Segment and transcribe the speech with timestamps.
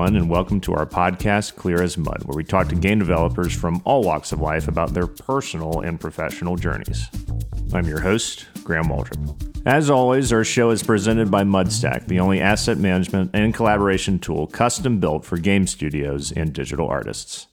[0.00, 3.54] everyone, and welcome to our podcast, Clear as Mud, where we talk to game developers
[3.54, 7.06] from all walks of life about their personal and professional journeys.
[7.74, 9.66] I'm your host, Graham Waldrop.
[9.66, 14.46] As always, our show is presented by Mudstack, the only asset management and collaboration tool
[14.46, 17.48] custom built for game studios and digital artists.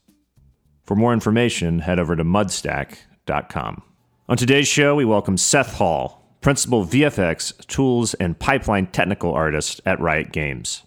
[0.85, 3.83] For more information, head over to mudstack.com.
[4.29, 9.99] On today's show, we welcome Seth Hall, Principal VFX, Tools, and Pipeline Technical Artist at
[9.99, 10.83] Riot Games.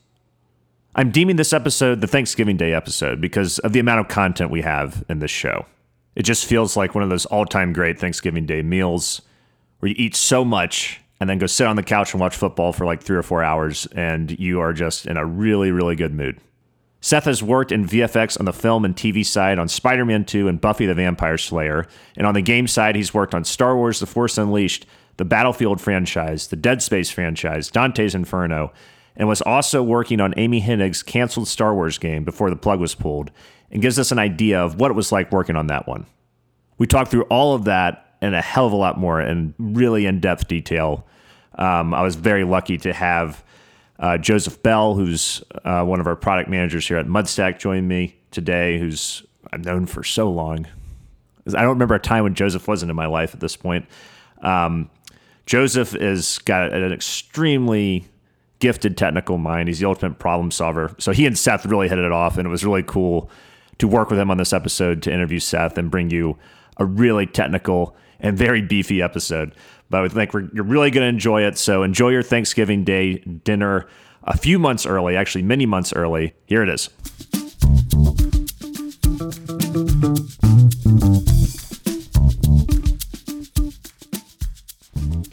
[0.95, 4.63] I'm deeming this episode the Thanksgiving Day episode because of the amount of content we
[4.63, 5.67] have in this show.
[6.17, 9.23] It just feels like one of those all time great Thanksgiving Day meals
[9.79, 12.73] where you eat so much and then go sit on the couch and watch football
[12.73, 16.13] for like three or four hours, and you are just in a really, really good
[16.13, 16.41] mood.
[17.03, 20.49] Seth has worked in VFX on the film and TV side on Spider Man 2
[20.49, 21.87] and Buffy the Vampire Slayer.
[22.17, 24.87] And on the game side, he's worked on Star Wars The Force Unleashed,
[25.19, 28.73] the Battlefield franchise, the Dead Space franchise, Dante's Inferno,
[29.17, 32.95] and was also working on Amy Hennig's canceled Star Wars game before the plug was
[32.95, 33.31] pulled,
[33.71, 36.07] and gives us an idea of what it was like working on that one.
[36.79, 40.07] We talked through all of that and a hell of a lot more in really
[40.07, 41.07] in depth detail.
[41.57, 43.45] Um, I was very lucky to have
[43.99, 48.17] uh, Joseph Bell, who's uh, one of our product managers here at Mudstack, join me
[48.31, 49.23] today, who's
[49.53, 50.67] I've known for so long.
[51.47, 53.87] I don't remember a time when Joseph wasn't in my life at this point.
[54.43, 54.91] Um,
[55.47, 58.07] Joseph has got an extremely
[58.61, 59.69] gifted technical mind.
[59.69, 60.95] He's the ultimate problem solver.
[60.99, 63.31] So he and Seth really hit it off, and it was really cool
[63.79, 66.39] to work with him on this episode to interview Seth and bring you
[66.77, 69.55] a really technical and very beefy episode.
[69.89, 71.59] But I think you're really going to enjoy it.
[71.59, 73.89] So enjoy your Thanksgiving Day dinner
[74.25, 76.35] a few months early, actually, many months early.
[76.47, 76.91] Here it is.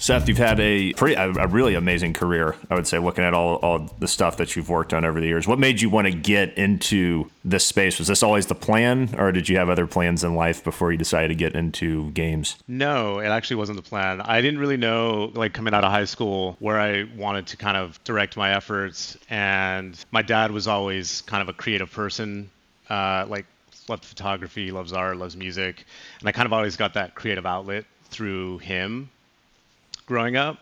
[0.07, 3.33] Seth, you've had a pretty, a, a, really amazing career, I would say, looking at
[3.33, 5.49] all, all the stuff that you've worked on over the years.
[5.49, 7.99] What made you want to get into this space?
[7.99, 10.97] Was this always the plan, or did you have other plans in life before you
[10.97, 12.55] decided to get into games?
[12.69, 14.21] No, it actually wasn't the plan.
[14.21, 17.75] I didn't really know, like, coming out of high school, where I wanted to kind
[17.75, 19.17] of direct my efforts.
[19.29, 22.49] And my dad was always kind of a creative person,
[22.89, 23.45] uh, like,
[23.89, 25.85] loved photography, loves art, loves music.
[26.21, 29.09] And I kind of always got that creative outlet through him
[30.07, 30.57] growing up.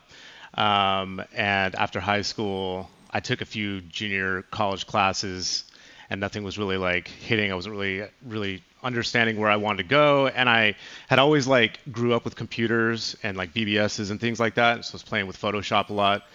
[0.56, 5.64] Um, and after high school, I took a few junior college classes,
[6.10, 7.52] and nothing was really like hitting.
[7.52, 10.76] I wasn't really really understanding where I wanted to go, and I
[11.08, 14.84] had always like grew up with computers and like BBSs and things like that.
[14.84, 16.26] So I was playing with Photoshop a lot,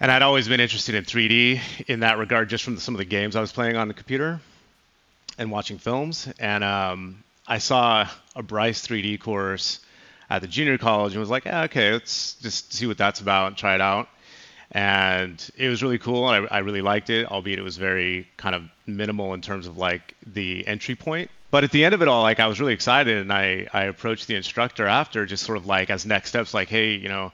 [0.00, 3.04] and I'd always been interested in 3D in that regard, just from some of the
[3.04, 4.40] games I was playing on the computer
[5.38, 6.28] and watching films.
[6.38, 9.80] And um, I saw a Bryce 3D course
[10.28, 13.56] at the junior college and was like, okay, let's just see what that's about and
[13.56, 14.08] try it out.
[14.72, 16.24] And it was really cool.
[16.24, 19.78] I, I really liked it, albeit it was very kind of minimal in terms of
[19.78, 21.30] like the entry point.
[21.50, 23.84] But at the end of it all, like I was really excited and I, I
[23.84, 27.32] approached the instructor after just sort of like as next steps, like, hey, you know,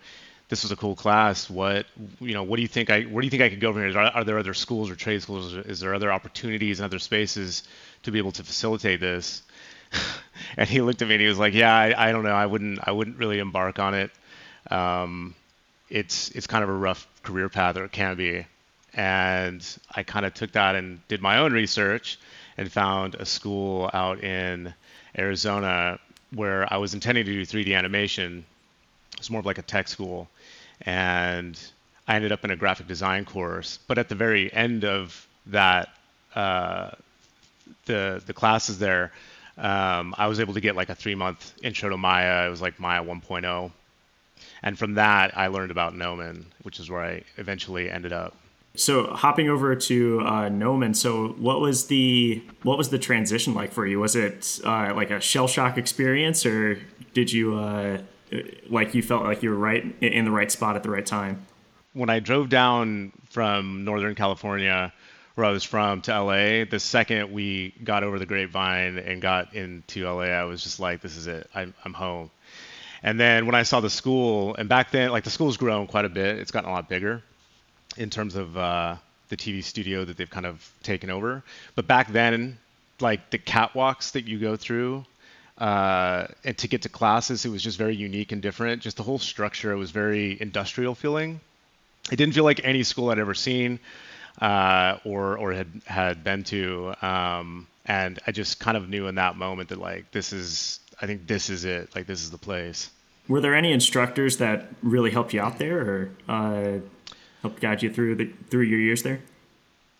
[0.53, 1.49] this was a cool class.
[1.49, 1.87] What
[2.21, 3.89] you know, what do you think I where do you think I could go from
[3.89, 3.99] here?
[3.99, 5.55] Are, are there other schools or trade schools?
[5.55, 7.63] Is there other opportunities and other spaces
[8.03, 9.43] to be able to facilitate this?
[10.57, 12.35] and he looked at me and he was like, "Yeah, I, I don't know.
[12.35, 12.81] I wouldn't.
[12.83, 14.11] I wouldn't really embark on it.
[14.71, 15.35] Um,
[15.91, 18.47] it's it's kind of a rough career path, or it can be."
[18.95, 22.19] And I kind of took that and did my own research
[22.59, 24.75] and found a school out in
[25.19, 25.99] Arizona
[26.35, 28.45] where I was intending to do 3D animation.
[29.17, 30.29] It's more of like a tech school,
[30.83, 31.59] and
[32.09, 33.79] I ended up in a graphic design course.
[33.87, 35.89] But at the very end of that,
[36.35, 36.91] uh,
[37.87, 39.13] the the classes there,
[39.59, 42.47] um, I was able to get like a three month intro to Maya.
[42.47, 43.71] It was like Maya 1.0.
[44.63, 48.35] And from that, I learned about Gnomon, which is where I eventually ended up.
[48.75, 53.71] So hopping over to uh, Gnomon, so what was the what was the transition like
[53.71, 54.01] for you?
[54.01, 56.81] Was it uh, like a shell shock experience, or
[57.13, 57.99] did you uh,
[58.71, 61.45] like you felt like you were right in the right spot at the right time?
[61.93, 64.95] When I drove down from Northern California,
[65.35, 69.55] where I was from to LA, the second we got over the grapevine and got
[69.55, 71.49] into LA, I was just like, this is it.
[71.55, 72.31] I'm, I'm home.
[73.03, 76.05] And then when I saw the school, and back then, like the school's grown quite
[76.05, 76.39] a bit.
[76.39, 77.23] It's gotten a lot bigger
[77.97, 78.97] in terms of uh,
[79.29, 81.43] the TV studio that they've kind of taken over.
[81.75, 82.59] But back then,
[83.01, 85.05] like the catwalks that you go through
[85.59, 88.83] uh, and to get to classes, it was just very unique and different.
[88.83, 91.41] Just the whole structure, it was very industrial feeling.
[92.11, 93.81] It didn't feel like any school I'd ever seen
[94.41, 96.95] uh, or or had had been to.
[97.03, 101.07] Um, and I just kind of knew in that moment that like this is I
[101.07, 102.91] think this is it like this is the place.
[103.29, 106.79] Were there any instructors that really helped you out there or uh,
[107.43, 109.21] helped guide you through the through your years there?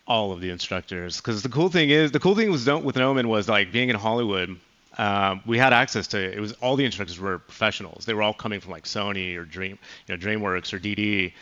[0.07, 3.27] all of the instructors because the cool thing is the cool thing was with Gnomon
[3.27, 4.59] was like being in Hollywood.
[4.97, 8.05] Um, we had access to it was all the instructors were professionals.
[8.05, 11.33] They were all coming from like Sony or Dream, you know, DreamWorks or DD,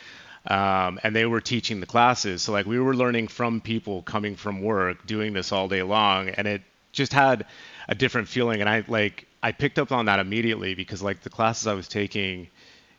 [0.47, 2.41] um, and they were teaching the classes.
[2.41, 6.29] So like we were learning from people coming from work, doing this all day long,
[6.29, 6.61] and it
[6.91, 7.45] just had
[7.87, 8.61] a different feeling.
[8.61, 11.87] And I like I picked up on that immediately because like the classes I was
[11.87, 12.47] taking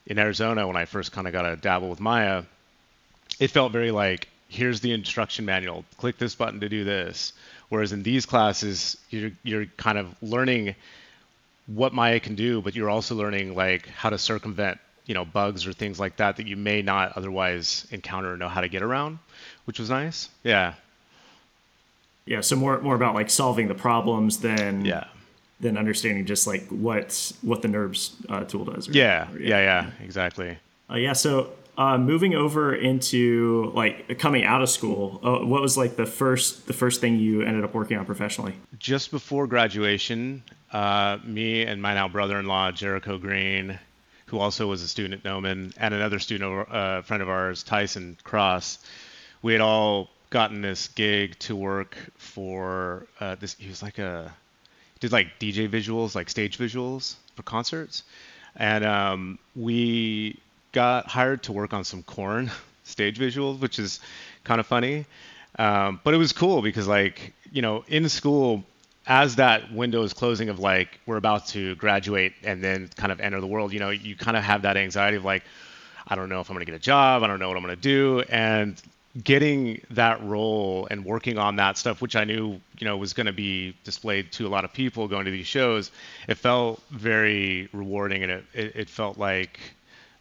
[0.06, 2.44] in Arizona when I first kind of got to dabble with Maya,
[3.38, 5.84] it felt very like here's the instruction manual.
[5.96, 7.32] Click this button to do this.
[7.70, 10.74] Whereas in these classes, you're you're kind of learning
[11.66, 15.66] what Maya can do, but you're also learning like how to circumvent you know bugs
[15.66, 18.82] or things like that that you may not otherwise encounter or know how to get
[18.82, 19.18] around,
[19.64, 20.28] which was nice.
[20.42, 20.74] Yeah.
[22.26, 22.40] Yeah.
[22.40, 25.04] So more more about like solving the problems than yeah
[25.62, 28.88] than understanding just like what what the NURBS uh, tool does.
[28.88, 30.58] Or, yeah, or, yeah, yeah, yeah, exactly.
[30.90, 31.14] Uh, yeah.
[31.14, 36.04] So uh, moving over into like coming out of school, uh, what was like the
[36.04, 38.54] first the first thing you ended up working on professionally?
[38.78, 43.78] Just before graduation, uh, me and my now brother-in-law Jericho Green,
[44.32, 48.16] who also was a student at Gnomon, and another student, uh, friend of ours, Tyson
[48.24, 48.78] Cross,
[49.42, 53.54] we had all gotten this gig to work for uh, this.
[53.58, 54.32] He was like a
[55.00, 58.04] did like DJ visuals, like stage visuals for concerts,
[58.56, 60.40] and um, we
[60.72, 62.50] got hired to work on some Korn
[62.84, 64.00] stage visuals, which is
[64.44, 65.04] kind of funny.
[65.58, 68.64] Um, but it was cool because like you know in school
[69.06, 73.20] as that window is closing of like we're about to graduate and then kind of
[73.20, 75.42] enter the world you know you kind of have that anxiety of like
[76.06, 77.62] i don't know if i'm going to get a job i don't know what i'm
[77.62, 78.80] going to do and
[79.22, 83.26] getting that role and working on that stuff, which I knew, you know, was going
[83.26, 85.90] to be displayed to a lot of people going to these shows,
[86.28, 89.60] it felt very rewarding and it, it, it felt like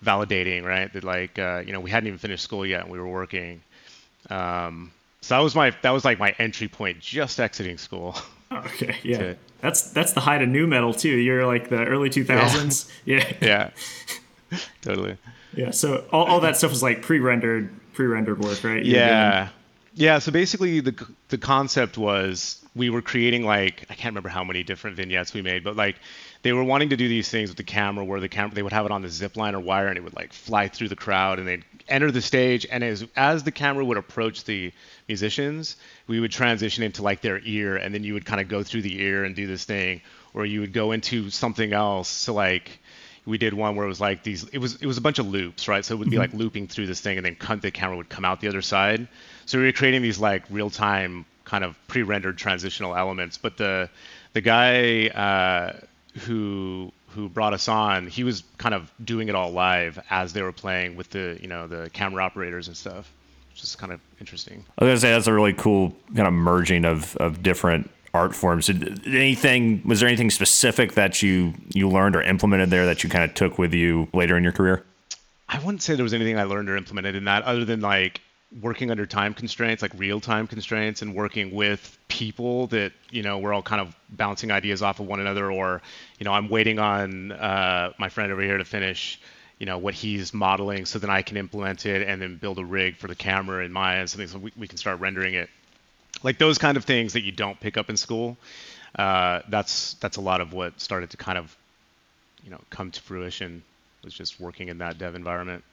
[0.03, 0.91] validating, right?
[0.91, 3.61] That like, uh, you know, we hadn't even finished school yet and we were working.
[4.29, 4.91] Um,
[5.21, 8.15] so that was my, that was like my entry point, just exiting school.
[8.73, 11.09] Okay, yeah, to, that's that's the height of nu metal too.
[11.09, 12.89] You're like the early 2000s.
[13.05, 13.69] Yeah, yeah,
[14.51, 14.59] yeah.
[14.81, 15.17] totally.
[15.53, 18.83] Yeah, so all, all that stuff was like pre-rendered pre-rendered work, right?
[18.83, 19.49] You yeah,
[19.93, 20.19] yeah.
[20.19, 24.63] So basically, the the concept was we were creating like I can't remember how many
[24.63, 25.97] different vignettes we made, but like
[26.43, 28.73] they were wanting to do these things with the camera where the camera they would
[28.73, 30.95] have it on the zip line or wire and it would like fly through the
[30.95, 34.71] crowd and they'd enter the stage and as as the camera would approach the
[35.07, 35.75] musicians
[36.07, 38.81] we would transition into like their ear and then you would kind of go through
[38.81, 40.01] the ear and do this thing
[40.33, 42.79] or you would go into something else so like
[43.25, 45.27] we did one where it was like these it was it was a bunch of
[45.27, 46.21] loops right so it would be mm-hmm.
[46.21, 49.07] like looping through this thing and then the camera would come out the other side
[49.51, 53.89] so we were creating these like real time kind of pre-rendered transitional elements but the
[54.31, 55.77] the guy uh,
[56.19, 60.41] who who brought us on he was kind of doing it all live as they
[60.41, 63.11] were playing with the you know the camera operators and stuff
[63.51, 66.33] which is kind of interesting i was gonna say that's a really cool kind of
[66.33, 68.67] merging of of different art forms.
[68.67, 73.09] Did anything was there anything specific that you you learned or implemented there that you
[73.09, 74.83] kind of took with you later in your career?
[75.47, 78.19] I wouldn't say there was anything I learned or implemented in that other than like
[78.59, 83.39] working under time constraints, like real time constraints, and working with people that you know
[83.39, 85.81] we're all kind of bouncing ideas off of one another, or
[86.19, 89.19] you know I'm waiting on uh, my friend over here to finish
[89.59, 92.65] you know what he's modeling so then I can implement it and then build a
[92.65, 95.51] rig for the camera in Maya and something so we, we can start rendering it
[96.23, 98.37] like those kind of things that you don't pick up in school.
[98.95, 101.55] Uh, that's that's a lot of what started to kind of,
[102.43, 103.63] you know, come to fruition.
[104.03, 105.63] Was just working in that dev environment.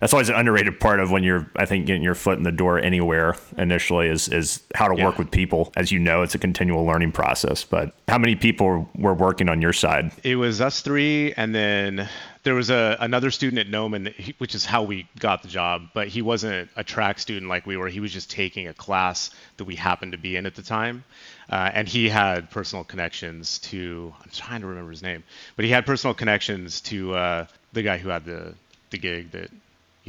[0.00, 2.52] That's always an underrated part of when you're, I think, getting your foot in the
[2.52, 5.04] door anywhere initially is is how to yeah.
[5.04, 5.72] work with people.
[5.76, 7.64] As you know, it's a continual learning process.
[7.64, 10.10] But how many people were working on your side?
[10.24, 12.08] It was us three, and then
[12.44, 15.88] there was a another student at Gnomon, which is how we got the job.
[15.92, 17.88] But he wasn't a track student like we were.
[17.88, 21.04] He was just taking a class that we happened to be in at the time,
[21.50, 24.14] uh, and he had personal connections to.
[24.18, 25.22] I'm trying to remember his name,
[25.56, 28.54] but he had personal connections to uh, the guy who had the
[28.88, 29.50] the gig that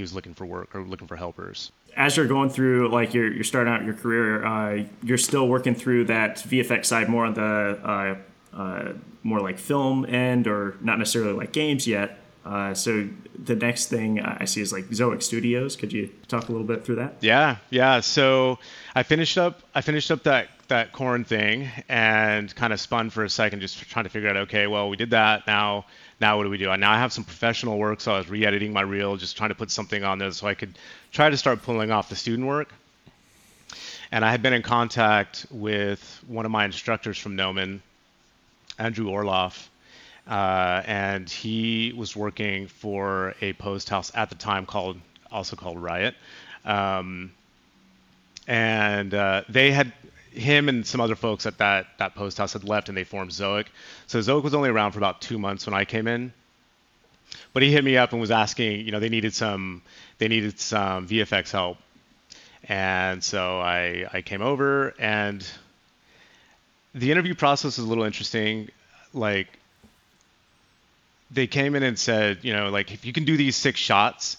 [0.01, 1.71] he was looking for work or looking for helpers.
[1.95, 5.75] As you're going through, like you're, you're starting out your career, uh, you're still working
[5.75, 8.15] through that VFX side more on the uh,
[8.57, 12.17] uh, more like film end, or not necessarily like games yet.
[12.43, 13.07] Uh, so
[13.37, 15.75] the next thing I see is like Zoic Studios.
[15.75, 17.15] Could you talk a little bit through that?
[17.21, 17.99] Yeah, yeah.
[17.99, 18.57] So
[18.95, 23.23] I finished up I finished up that that Korn thing and kind of spun for
[23.23, 24.37] a second, just trying to figure out.
[24.37, 25.45] Okay, well we did that.
[25.45, 25.85] Now
[26.19, 26.75] now what do we do?
[26.77, 29.55] Now I have some professional work, so I was re-editing my reel, just trying to
[29.55, 30.77] put something on there so I could
[31.11, 32.73] try to start pulling off the student work.
[34.11, 37.81] And I had been in contact with one of my instructors from Gnomon,
[38.77, 39.67] Andrew Orloff,
[40.27, 44.99] uh, and he was working for a post house at the time called
[45.31, 46.15] also called Riot.
[46.65, 47.31] Um,
[48.47, 49.93] and uh, they had
[50.31, 53.31] him and some other folks at that that post house had left and they formed
[53.31, 53.67] Zoic.
[54.07, 56.33] So Zoic was only around for about two months when I came in.
[57.53, 59.81] But he hit me up and was asking, you know, they needed some
[60.17, 61.77] they needed some VFX help.
[62.67, 65.45] And so I I came over and
[66.93, 68.69] the interview process was a little interesting.
[69.13, 69.47] Like
[71.33, 74.37] they came in and said, you know, like if you can do these six shots,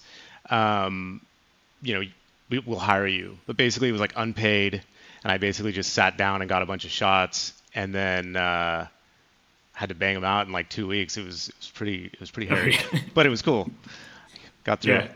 [0.51, 1.21] um,
[1.81, 2.03] you know,
[2.51, 3.39] we, will hire you.
[3.47, 4.83] But basically, it was like unpaid,
[5.25, 8.87] and I basically just sat down and got a bunch of shots, and then uh,
[9.73, 11.17] had to bang them out in like two weeks.
[11.17, 12.77] It was it was pretty it was pretty hairy,
[13.15, 13.71] but it was cool.
[14.65, 15.09] Got through yeah.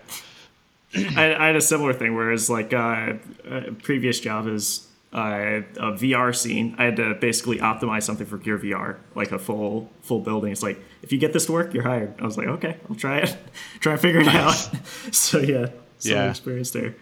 [0.94, 1.16] it.
[1.16, 3.14] I, I, had a similar thing, whereas like uh,
[3.48, 6.74] a previous job is uh, a VR scene.
[6.78, 10.52] I had to basically optimize something for Gear VR, like a full full building.
[10.52, 12.14] It's like if you get this to work, you're hired.
[12.20, 13.36] I was like, okay, I'll try it,
[13.80, 14.68] try and figure it nice.
[14.68, 14.86] out.
[15.14, 16.30] so yeah, some yeah.
[16.30, 16.94] experience there.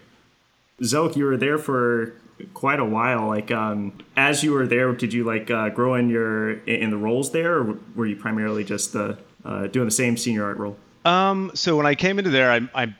[0.80, 2.14] Zoic, you were there for
[2.52, 3.26] quite a while.
[3.26, 6.96] Like, um, as you were there, did you like uh, grow in your in the
[6.96, 10.76] roles there, or were you primarily just uh, uh, doing the same senior art role?
[11.04, 12.94] Um, so when I came into there, I, I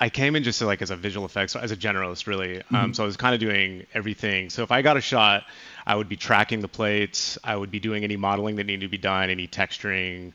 [0.00, 2.56] I came in just to, like as a visual effects, as a generalist, really.
[2.56, 2.76] Um, mm-hmm.
[2.76, 4.48] Um, so I was kind of doing everything.
[4.48, 5.44] So if I got a shot,
[5.86, 7.38] I would be tracking the plates.
[7.44, 10.32] I would be doing any modeling that needed to be done, any texturing,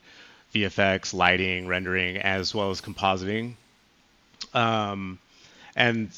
[0.54, 3.56] VFX, lighting, rendering, as well as compositing.
[4.54, 5.18] Um,
[5.76, 6.10] and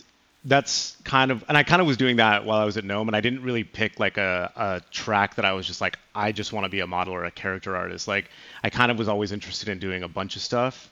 [0.45, 3.09] that's kind of and I kind of was doing that while I was at Gnomon
[3.09, 6.31] and I didn't really pick like a, a track that I was just like I
[6.31, 8.29] just want to be a model or a character artist like
[8.63, 10.89] I kind of was always interested in doing a bunch of stuff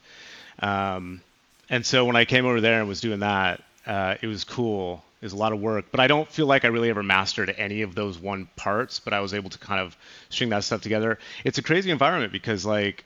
[0.60, 1.22] um,
[1.70, 5.04] and so when I came over there and was doing that uh, it was cool
[5.22, 7.54] it was a lot of work but I don't feel like I really ever mastered
[7.58, 9.96] any of those one parts but I was able to kind of
[10.30, 13.06] string that stuff together it's a crazy environment because like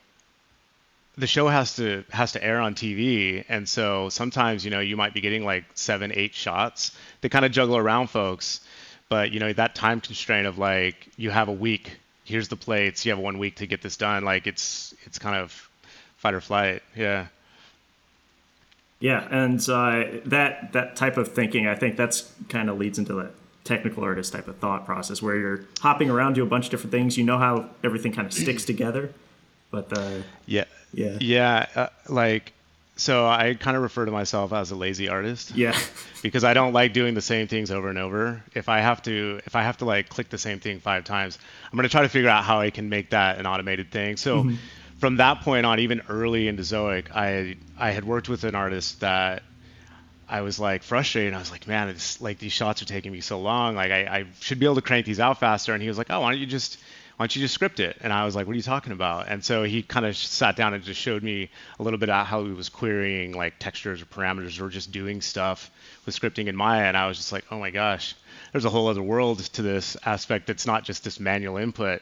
[1.20, 4.96] the show has to has to air on TV, and so sometimes you know you
[4.96, 6.92] might be getting like seven, eight shots.
[7.22, 8.62] They kind of juggle around folks,
[9.10, 11.98] but you know that time constraint of like you have a week.
[12.24, 13.06] Here's the plates.
[13.06, 14.24] You have one week to get this done.
[14.24, 15.51] Like it's it's kind of
[16.18, 16.84] fight or flight.
[16.96, 17.28] Yeah.
[19.00, 23.13] Yeah, and uh, that that type of thinking, I think that's kind of leads into
[23.13, 23.32] that
[23.63, 26.91] technical artist type of thought process where you're hopping around, do a bunch of different
[26.91, 27.18] things.
[27.18, 29.13] You know how everything kind of sticks together,
[29.72, 31.18] but uh, yeah, yeah.
[31.20, 31.65] Yeah.
[31.75, 32.53] Uh, like,
[32.96, 35.56] so I kind of refer to myself as a lazy artist.
[35.56, 35.77] Yeah.
[36.22, 38.44] because I don't like doing the same things over and over.
[38.53, 41.39] If I have to, if I have to like click the same thing five times,
[41.72, 44.18] I'm going to try to figure out how I can make that an automated thing.
[44.18, 44.56] So mm-hmm.
[45.00, 49.00] From that point on, even early into Zoic, I, I had worked with an artist
[49.00, 49.44] that
[50.27, 51.34] I was like frustrated.
[51.34, 53.75] I was like, man, it's like these shots are taking me so long.
[53.75, 55.74] Like I, I should be able to crank these out faster.
[55.74, 56.77] And he was like, oh, why don't you just
[57.18, 57.98] why don't you just script it?
[58.00, 59.27] And I was like, what are you talking about?
[59.27, 62.27] And so he kind of sat down and just showed me a little bit about
[62.27, 65.70] how he was querying like textures or parameters or just doing stuff
[66.06, 66.84] with scripting in Maya.
[66.84, 68.15] And I was just like, oh my gosh,
[68.51, 72.01] there's a whole other world to this aspect that's not just this manual input.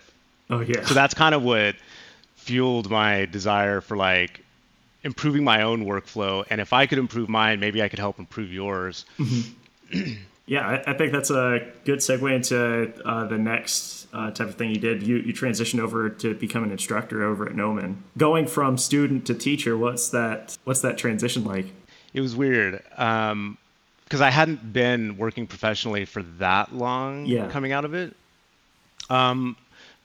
[0.50, 0.86] Oh yeah.
[0.86, 1.76] So that's kind of what
[2.48, 4.42] fueled my desire for like
[5.04, 6.46] improving my own workflow.
[6.50, 9.06] And if I could improve mine, maybe I could help improve yours.
[9.20, 10.14] Mm-hmm.
[10.46, 14.56] yeah, I, I, think that's a good segue into uh, the next uh, type of
[14.56, 15.04] thing you did.
[15.04, 18.02] You you transitioned over to become an instructor over at Gnomon.
[18.18, 20.58] Going from student to teacher, what's that?
[20.64, 21.68] What's that transition like?
[22.14, 23.58] It was weird because um,
[24.12, 27.26] I hadn't been working professionally for that long.
[27.26, 27.50] Yeah.
[27.50, 28.16] Coming out of it.
[29.10, 29.58] Um,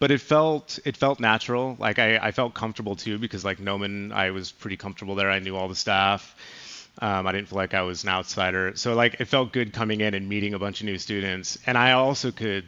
[0.02, 1.76] but it felt it felt natural.
[1.78, 5.30] Like I, I felt comfortable too because like Gnomon, I was pretty comfortable there.
[5.30, 6.34] I knew all the staff.
[6.98, 8.72] Um, I didn't feel like I was an outsider.
[8.74, 11.56] So like it felt good coming in and meeting a bunch of new students.
[11.68, 12.64] And I also could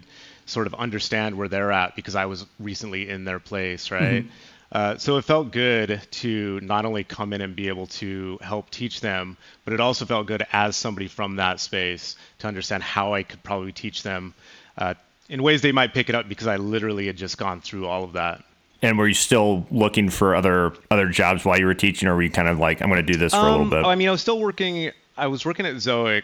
[0.47, 4.23] sort of understand where they're at because I was recently in their place, right?
[4.23, 4.29] Mm-hmm.
[4.71, 8.71] Uh, so it felt good to not only come in and be able to help
[8.71, 13.13] teach them, but it also felt good as somebody from that space to understand how
[13.13, 14.35] I could probably teach them
[14.79, 14.95] uh,
[15.35, 18.05] in ways they might pick it up because I literally had just gone through all
[18.05, 18.45] of that.
[18.83, 22.23] And were you still looking for other other jobs while you were teaching, or were
[22.23, 23.85] you kind of like, I'm going to do this for um, a little um, bit?
[23.85, 24.93] I mean, I was still working.
[25.17, 26.23] I was working at Zoic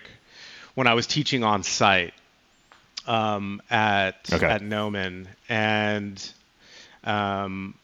[0.76, 2.14] when I was teaching on site
[3.08, 4.46] um, at okay.
[4.46, 6.32] at Gnomon, and
[7.02, 7.74] um,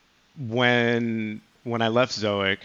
[0.49, 2.59] when when I left Zoic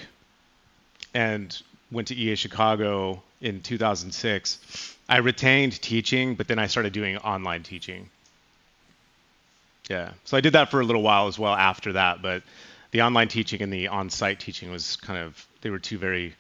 [1.16, 1.60] and
[1.92, 7.64] went to EA Chicago in 2006, I retained teaching, but then I started doing online
[7.64, 8.08] teaching.
[9.90, 12.44] Yeah, so I did that for a little while as well after that, but
[12.92, 16.36] the online teaching and the on-site teaching was kind of they were two very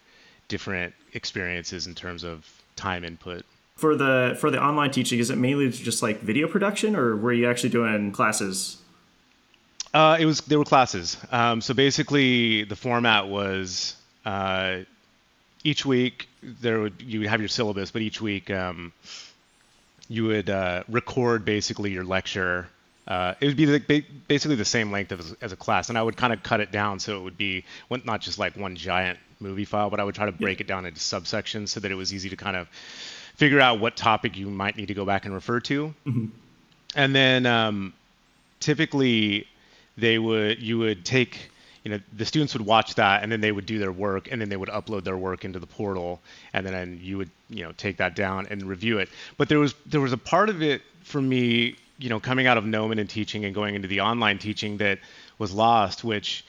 [0.47, 3.45] different experiences in terms of time input.
[3.75, 7.33] For the for the online teaching is it mainly just like video production or were
[7.33, 8.77] you actually doing classes?
[9.93, 11.17] Uh, it was there were classes.
[11.31, 13.95] Um, so basically the format was
[14.25, 14.79] uh,
[15.63, 18.93] each week there would you would have your syllabus but each week um,
[20.09, 22.67] you would uh, record basically your lecture.
[23.07, 23.87] Uh, it would be like
[24.27, 26.71] basically the same length as, as a class, and I would kind of cut it
[26.71, 27.65] down so it would be
[28.05, 30.65] not just like one giant movie file, but I would try to break yeah.
[30.65, 32.67] it down into subsections so that it was easy to kind of
[33.35, 35.93] figure out what topic you might need to go back and refer to.
[36.05, 36.25] Mm-hmm.
[36.95, 37.93] And then um,
[38.59, 39.47] typically
[39.97, 41.49] they would you would take
[41.83, 44.39] you know the students would watch that and then they would do their work and
[44.39, 46.21] then they would upload their work into the portal
[46.53, 49.73] and then you would you know take that down and review it but there was
[49.85, 53.09] there was a part of it for me you know coming out of Gnomon and
[53.09, 54.99] teaching and going into the online teaching that
[55.37, 56.43] was lost which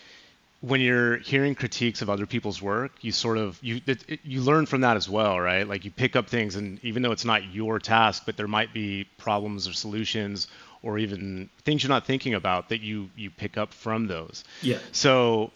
[0.63, 4.65] when you're hearing critiques of other people's work, you sort of you it, you learn
[4.65, 5.69] from that as well, right?
[5.69, 8.73] Like you pick up things, and even though it's not your task, but there might
[8.73, 10.47] be problems or solutions
[10.83, 14.45] or even things you're not thinking about that you you pick up from those.
[14.63, 14.79] Yeah.
[14.93, 15.51] So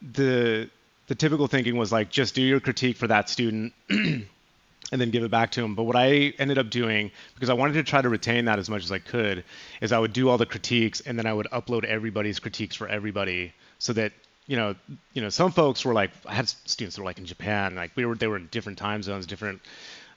[0.00, 0.70] the
[1.08, 3.72] the typical thinking was like just do your critique for that student
[4.90, 5.74] and then give it back to them.
[5.74, 8.70] But what I ended up doing because I wanted to try to retain that as
[8.70, 9.44] much as I could
[9.80, 12.88] is I would do all the critiques and then I would upload everybody's critiques for
[12.88, 14.12] everybody so that
[14.46, 14.74] you know,
[15.12, 17.90] you know, some folks were like, I had students that were like in Japan, like
[17.94, 19.60] we were, they were in different time zones, different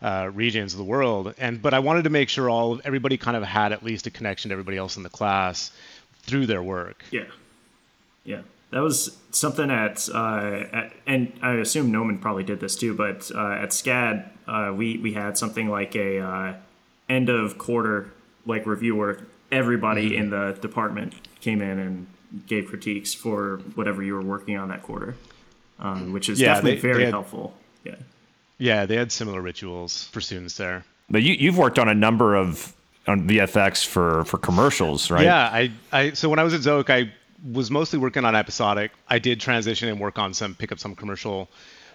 [0.01, 1.33] uh, regions of the world.
[1.37, 4.11] And but I wanted to make sure all everybody kind of had at least a
[4.11, 5.71] connection to everybody else in the class
[6.23, 7.03] through their work.
[7.11, 7.25] Yeah,
[8.23, 12.95] yeah, that was something at, uh, at and I assume Gnomon probably did this too.
[12.95, 16.53] But uh, at SCAD, uh, we we had something like a uh,
[17.09, 18.11] end of quarter
[18.45, 19.19] like review where
[19.51, 20.23] everybody mm-hmm.
[20.23, 22.07] in the department came in and
[22.47, 25.15] gave critiques for whatever you were working on that quarter,
[25.79, 27.53] um, which is yeah, definitely they, very they had, helpful.
[27.83, 27.95] Yeah.
[28.57, 30.85] Yeah, they had similar rituals for students there.
[31.09, 32.73] But you, you've worked on a number of
[33.07, 35.23] on VFX for for commercials, right?
[35.23, 37.11] Yeah, I, I so when I was at Zoic, I
[37.51, 38.91] was mostly working on episodic.
[39.07, 41.49] I did transition and work on some pick up some commercial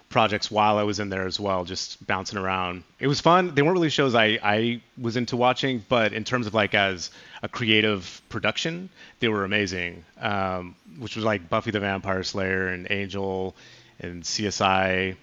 [0.09, 2.85] projects while I was in there as well, just bouncing around.
[3.01, 3.55] It was fun.
[3.55, 7.11] They weren't really shows I, I was into watching, but in terms of like as
[7.43, 8.89] a creative production,
[9.21, 10.05] they were amazing.
[10.21, 13.55] Um, which was like Buffy the Vampire Slayer and Angel
[13.99, 15.17] and CSI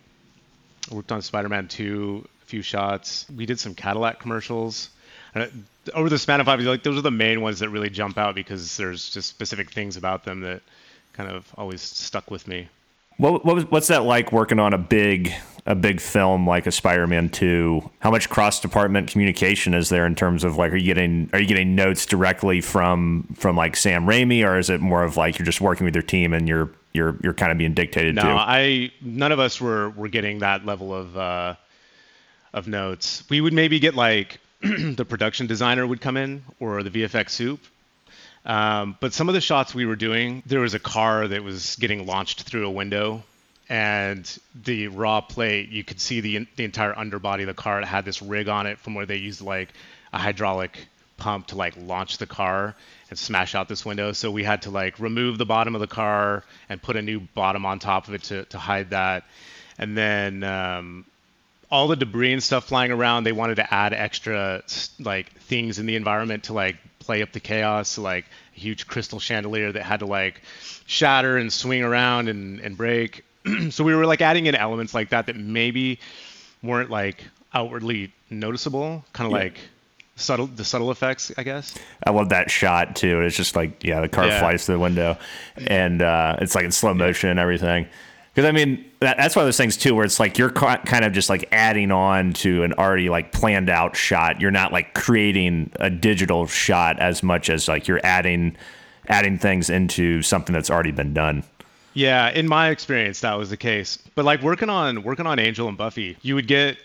[0.91, 3.25] I worked on Spider-Man 2, a few shots.
[3.35, 4.89] We did some Cadillac commercials.
[5.35, 5.47] Uh,
[5.93, 8.17] over the span of five years, like those are the main ones that really jump
[8.17, 10.61] out because there's just specific things about them that
[11.13, 12.67] kind of always stuck with me.
[13.17, 15.33] What, what was, what's that like working on a big
[15.65, 17.89] a big film like a Spider-Man 2?
[17.99, 21.47] How much cross-department communication is there in terms of like are you getting are you
[21.47, 25.45] getting notes directly from from like Sam Raimi or is it more of like you're
[25.45, 28.27] just working with your team and you're you're you're kind of being dictated no, to?
[28.27, 31.55] No, I none of us were were getting that level of uh,
[32.53, 33.23] of notes.
[33.29, 37.59] We would maybe get like the production designer would come in or the VFX soup.
[38.45, 41.75] Um, but some of the shots we were doing, there was a car that was
[41.77, 43.23] getting launched through a window,
[43.69, 47.79] and the raw plate, you could see the the entire underbody of the car.
[47.81, 49.69] It had this rig on it from where they used like
[50.11, 52.75] a hydraulic pump to like launch the car
[53.09, 54.11] and smash out this window.
[54.11, 57.21] So we had to like remove the bottom of the car and put a new
[57.21, 59.23] bottom on top of it to, to hide that.
[59.77, 61.05] And then um,
[61.73, 64.61] all the debris and stuff flying around, they wanted to add extra
[64.99, 67.89] like things in the environment to like play up the chaos.
[67.89, 70.39] So, like a huge crystal chandelier that had to like
[70.85, 73.25] shatter and swing around and, and break.
[73.71, 75.99] so we were like adding in elements like that that maybe
[76.61, 77.23] weren't like
[77.55, 79.45] outwardly noticeable, kind of yeah.
[79.45, 79.57] like
[80.15, 83.99] subtle the subtle effects i guess i love that shot too it's just like yeah
[83.99, 84.39] the car yeah.
[84.39, 85.17] flies through the window
[85.65, 87.87] and uh, it's like in slow motion and everything
[88.33, 91.05] because i mean that, that's one of those things too where it's like you're kind
[91.05, 94.41] of just like adding on to an already like planned out shot.
[94.41, 98.55] You're not like creating a digital shot as much as like you're adding
[99.09, 101.43] adding things into something that's already been done.
[101.93, 103.97] Yeah in my experience that was the case.
[104.15, 106.77] But like working on working on angel and buffy you would get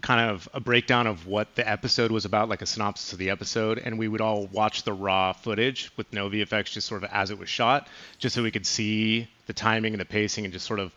[0.00, 3.30] kind of a breakdown of what the episode was about, like a synopsis of the
[3.30, 7.10] episode, and we would all watch the raw footage with no VFX, just sort of
[7.12, 10.52] as it was shot, just so we could see the timing and the pacing and
[10.52, 10.92] just sort of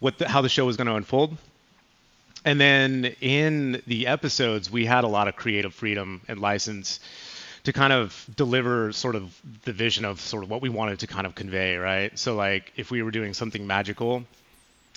[0.00, 1.36] what the, how the show was going to unfold.
[2.44, 7.00] And then in the episodes, we had a lot of creative freedom and license
[7.64, 11.08] to kind of deliver sort of the vision of sort of what we wanted to
[11.08, 12.16] kind of convey, right?
[12.16, 14.22] So like if we were doing something magical,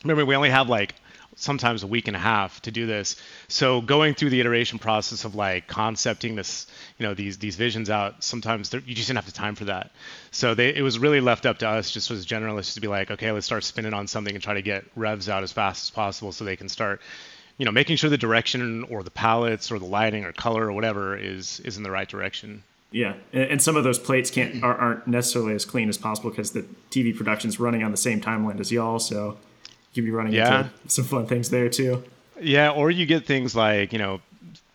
[0.03, 0.93] remember we only have like
[1.35, 3.15] sometimes a week and a half to do this.
[3.47, 7.89] So going through the iteration process of like concepting this, you know, these these visions
[7.89, 9.91] out, sometimes you just didn't have the time for that.
[10.31, 13.11] So they, it was really left up to us, just as generalists, to be like,
[13.11, 15.89] okay, let's start spinning on something and try to get revs out as fast as
[15.89, 17.01] possible, so they can start,
[17.57, 20.73] you know, making sure the direction or the palettes or the lighting or color or
[20.73, 22.63] whatever is is in the right direction.
[22.91, 26.65] Yeah, and some of those plates can't aren't necessarily as clean as possible because the
[26.89, 28.97] TV production's running on the same timeline as y'all.
[28.97, 29.37] So
[29.99, 30.59] could be running yeah.
[30.59, 32.03] into some fun things there too.
[32.41, 34.21] Yeah, or you get things like you know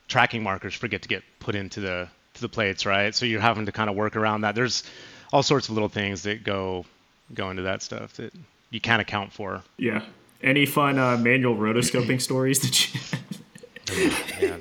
[0.08, 3.14] tracking markers forget to get put into the to the plates, right?
[3.14, 4.54] So you're having to kind of work around that.
[4.54, 4.84] There's
[5.32, 6.84] all sorts of little things that go
[7.32, 8.32] go into that stuff that
[8.70, 9.62] you can't account for.
[9.78, 10.02] Yeah.
[10.42, 14.10] Any fun uh, manual rotoscoping stories that you?
[14.50, 14.58] oh,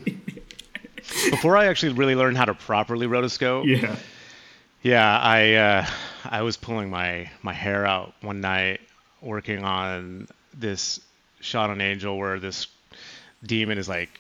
[1.30, 3.96] Before I actually really learned how to properly rotoscope, yeah,
[4.82, 5.86] yeah, I uh,
[6.26, 8.82] I was pulling my my hair out one night
[9.22, 11.00] working on this
[11.40, 12.68] shot on Angel where this
[13.46, 14.20] demon is like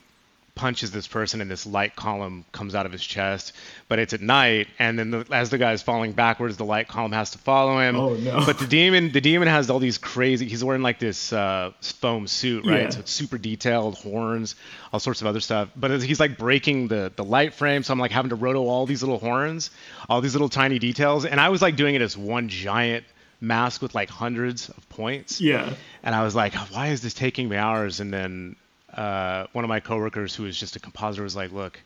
[0.55, 3.53] punches this person and this light column comes out of his chest
[3.87, 7.11] but it's at night and then the, as the guy's falling backwards the light column
[7.11, 7.95] has to follow him.
[7.95, 8.45] Oh no.
[8.45, 12.27] But the demon the demon has all these crazy he's wearing like this uh, foam
[12.27, 12.83] suit right?
[12.83, 12.89] Yeah.
[12.89, 14.55] so it's super detailed horns
[14.91, 15.69] all sorts of other stuff.
[15.75, 18.67] But as he's like breaking the the light frame so i'm like having to roto
[18.67, 19.71] all these little horns
[20.07, 23.05] all these little tiny details and i was like doing it as one giant
[23.43, 27.47] mask with like hundreds of points yeah and I was like, why is this taking
[27.49, 27.99] me hours?
[27.99, 28.55] And then
[28.93, 31.79] uh, one of my coworkers, who was just a compositor, was like, look,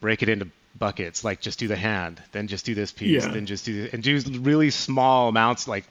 [0.00, 0.46] break it into
[0.78, 1.24] buckets.
[1.24, 3.32] Like, just do the hand, then just do this piece, Yeah.
[3.32, 5.84] then just do and do really small amounts, like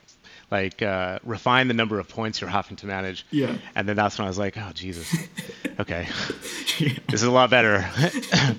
[0.49, 3.25] like uh, refine the number of points you're having to manage.
[3.32, 3.56] Yeah.
[3.75, 5.13] And then that's when I was like, oh Jesus,
[5.80, 6.08] okay,
[6.80, 7.88] this is a lot better.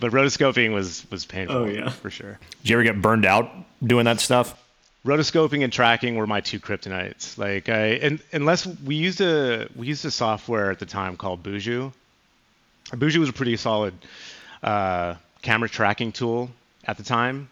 [0.01, 1.57] but rotoscoping was was painful.
[1.57, 1.91] Oh, yeah.
[1.91, 2.39] for sure.
[2.63, 3.51] Did you ever get burned out
[3.83, 4.59] doing that stuff?
[5.05, 7.37] Rotoscoping and tracking were my two kryptonites.
[7.37, 11.43] Like I, and, unless we used a we used a software at the time called
[11.43, 11.93] Boujou.
[12.91, 13.95] Boujou was a pretty solid
[14.63, 16.51] uh, camera tracking tool
[16.85, 17.49] at the time,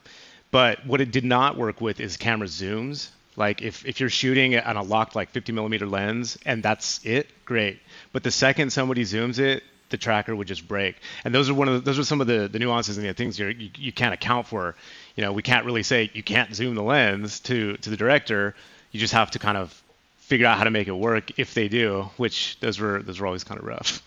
[0.51, 3.09] but what it did not work with is camera zooms.
[3.37, 7.29] Like if, if you're shooting on a locked like 50 millimeter lens and that's it,
[7.45, 7.81] great.
[8.13, 10.97] But the second somebody zooms it, the tracker would just break.
[11.25, 13.13] And those are one of the, those are some of the, the nuances and the
[13.13, 14.75] things you you can't account for.
[15.21, 18.55] You know, we can't really say you can't zoom the lens to to the director.
[18.91, 19.71] You just have to kind of
[20.17, 23.27] figure out how to make it work if they do, which those were those were
[23.27, 24.01] always kind of rough.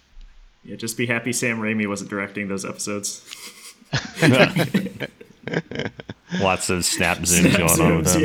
[0.63, 3.21] yeah just be happy sam raimi wasn't directing those episodes
[6.41, 8.23] Lots of snap zooms going on with zooms, them.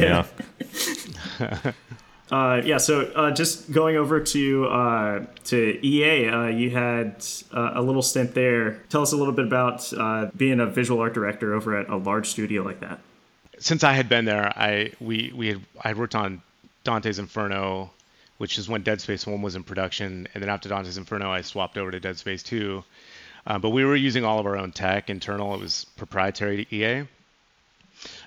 [1.40, 1.62] yeah.
[1.64, 1.72] Yeah.
[2.30, 7.72] Uh, yeah, so uh, just going over to uh, to EA, uh, you had uh,
[7.74, 8.82] a little stint there.
[8.90, 11.96] Tell us a little bit about uh, being a visual art director over at a
[11.96, 13.00] large studio like that.
[13.58, 16.42] Since I had been there, I we we had I had worked on
[16.84, 17.90] Dante's Inferno,
[18.36, 21.40] which is when Dead Space One was in production, and then after Dante's Inferno, I
[21.40, 22.84] swapped over to Dead Space Two.
[23.46, 25.54] But we were using all of our own tech internal.
[25.54, 27.08] It was proprietary to EA.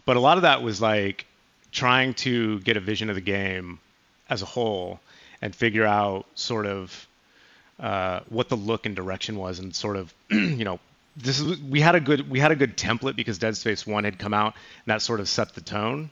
[0.03, 1.27] But a lot of that was like
[1.71, 3.79] trying to get a vision of the game
[4.31, 4.99] as a whole
[5.41, 7.07] and figure out sort of
[7.79, 10.79] uh, what the look and direction was and sort of you know
[11.17, 14.05] this is we had a good we had a good template because Dead Space One
[14.05, 16.09] had come out and that sort of set the tone.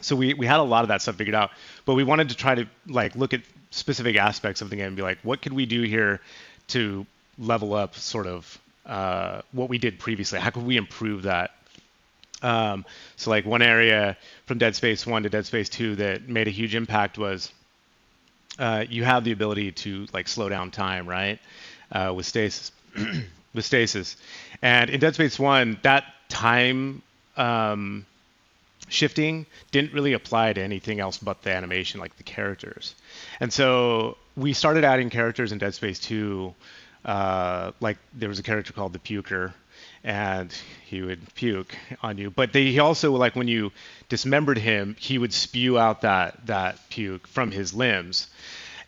[0.00, 1.50] So we we had a lot of that stuff figured out,
[1.84, 4.96] but we wanted to try to like look at specific aspects of the game and
[4.96, 6.20] be like, what could we do here
[6.68, 7.06] to
[7.38, 10.38] level up sort of uh, what we did previously?
[10.40, 11.50] How could we improve that?
[12.42, 12.84] Um,
[13.16, 16.50] so like one area from Dead Space One to Dead Space Two that made a
[16.50, 17.52] huge impact was
[18.58, 21.38] uh, you have the ability to like slow down time, right?
[21.90, 22.72] Uh, with stasis,
[23.54, 24.16] with stasis,
[24.60, 27.02] and in Dead Space One, that time
[27.36, 28.06] um,
[28.88, 32.94] shifting didn't really apply to anything else but the animation, like the characters.
[33.40, 36.54] And so we started adding characters in Dead Space Two.
[37.04, 39.52] Uh, like there was a character called the Puker,
[40.04, 40.52] and
[40.86, 42.30] he would puke on you.
[42.30, 43.72] But they, he also like when you
[44.08, 48.28] dismembered him, he would spew out that that puke from his limbs,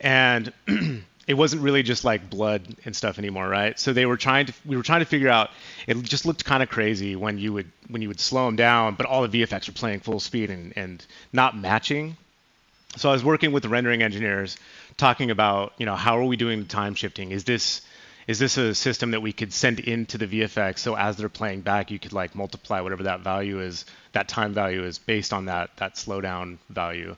[0.01, 0.53] and
[1.27, 3.79] it wasn't really just like blood and stuff anymore, right?
[3.79, 5.51] So they were trying to we were trying to figure out.
[5.87, 8.95] It just looked kind of crazy when you would when you would slow him down,
[8.95, 12.17] but all the VFX were playing full speed and and not matching.
[12.97, 14.57] So I was working with the rendering engineers,
[14.97, 17.31] talking about you know how are we doing the time shifting?
[17.31, 17.83] Is this
[18.27, 21.61] is this a system that we could send into the VFX so as they're playing
[21.61, 25.47] back, you could like multiply whatever that value is, that time value is based on
[25.47, 27.17] that that slowdown value.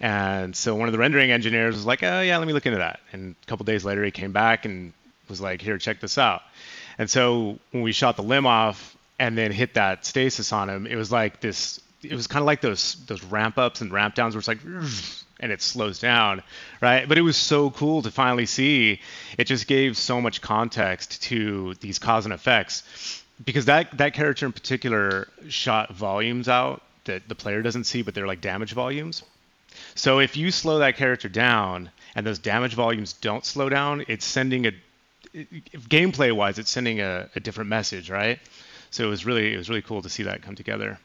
[0.00, 2.78] And so one of the rendering engineers was like, "Oh yeah, let me look into
[2.78, 4.92] that." And a couple days later, he came back and
[5.28, 6.42] was like, "Here, check this out."
[6.98, 10.86] And so when we shot the limb off and then hit that stasis on him,
[10.86, 11.80] it was like this.
[12.02, 14.58] It was kind of like those those ramp ups and ramp downs where it's like
[15.44, 16.42] and it slows down,
[16.80, 17.06] right?
[17.06, 19.00] But it was so cool to finally see.
[19.36, 24.46] It just gave so much context to these cause and effects because that that character
[24.46, 29.22] in particular shot volumes out that the player doesn't see, but they're like damage volumes.
[29.94, 34.24] So if you slow that character down and those damage volumes don't slow down, it's
[34.24, 34.72] sending a
[35.34, 38.38] gameplay wise, it's sending a, a different message, right?
[38.90, 40.98] So it was really it was really cool to see that come together.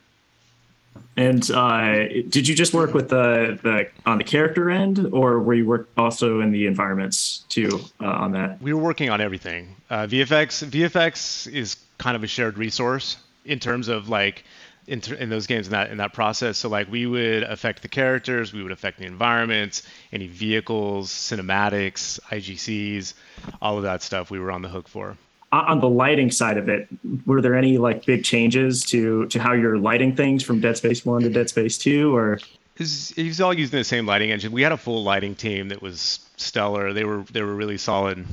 [1.18, 5.54] And uh, did you just work with the, the on the character end, or were
[5.54, 7.40] you work also in the environments?
[7.50, 8.62] too uh, on that?
[8.62, 9.76] We were working on everything.
[9.90, 14.44] Uh, VFX VFX is kind of a shared resource in terms of like
[14.88, 16.58] in, in those games in that in that process.
[16.58, 19.84] So like we would affect the characters, we would affect the environments,
[20.14, 23.14] any vehicles, cinematics, IGCs,
[23.62, 24.32] all of that stuff.
[24.32, 25.18] We were on the hook for.
[25.52, 26.88] On the lighting side of it,
[27.26, 31.06] were there any like big changes to to how you're lighting things from Dead Space
[31.06, 32.40] One to Dead Space Two, or?
[32.78, 34.54] It's, it's all using the same lighting engine.
[34.54, 36.94] We had a full lighting team that was stellar.
[36.94, 38.26] They were they were really solid,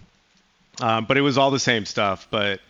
[0.81, 2.29] um, but it was all the same stuff.
[2.31, 2.61] But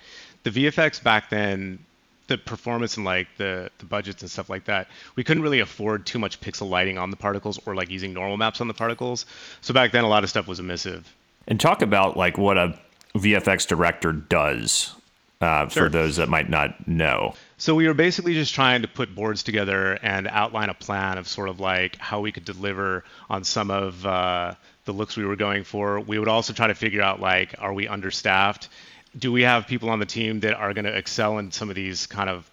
[0.44, 1.80] the VFX back then
[2.28, 6.06] the performance and like the the budgets and stuff like that, we couldn't really afford
[6.06, 9.26] too much pixel lighting on the particles or like using normal maps on the particles.
[9.60, 11.12] So back then, a lot of stuff was emissive.
[11.48, 12.78] And talk about like what a
[13.20, 14.94] VFX director does
[15.40, 15.84] uh, sure.
[15.84, 17.34] for those that might not know.
[17.58, 21.26] So we were basically just trying to put boards together and outline a plan of
[21.26, 25.36] sort of like how we could deliver on some of uh, the looks we were
[25.36, 26.00] going for.
[26.00, 28.68] We would also try to figure out like, are we understaffed?
[29.18, 31.76] do we have people on the team that are going to excel in some of
[31.76, 32.50] these kind of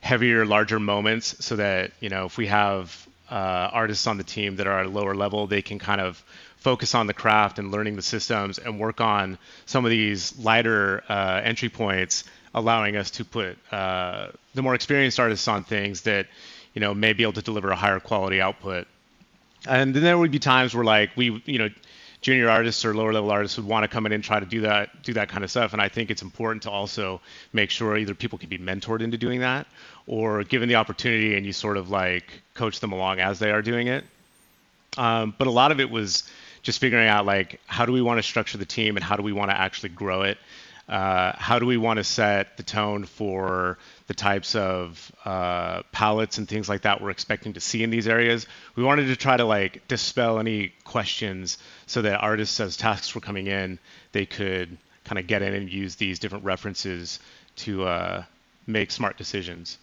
[0.00, 4.56] heavier, larger moments so that, you know, if we have uh, artists on the team
[4.56, 6.22] that are at a lower level, they can kind of
[6.62, 11.02] focus on the craft and learning the systems and work on some of these lighter
[11.08, 12.22] uh, entry points,
[12.54, 16.26] allowing us to put uh, the more experienced artists on things that,
[16.72, 18.86] you know, may be able to deliver a higher quality output.
[19.66, 21.68] And then there would be times where like we, you know,
[22.20, 24.60] junior artists or lower level artists would want to come in and try to do
[24.60, 27.20] that do that kind of stuff and i think it's important to also
[27.52, 29.66] make sure either people can be mentored into doing that
[30.06, 33.60] or given the opportunity and you sort of like coach them along as they are
[33.60, 34.04] doing it
[34.98, 36.30] um, but a lot of it was
[36.62, 39.22] just figuring out like how do we want to structure the team and how do
[39.22, 40.38] we want to actually grow it
[40.88, 46.38] uh, how do we want to set the tone for the types of uh, palettes
[46.38, 48.46] and things like that we're expecting to see in these areas.
[48.74, 53.20] We wanted to try to like dispel any questions so that artists, as tasks were
[53.20, 53.78] coming in,
[54.12, 57.20] they could kind of get in and use these different references
[57.56, 58.24] to uh,
[58.66, 59.78] make smart decisions.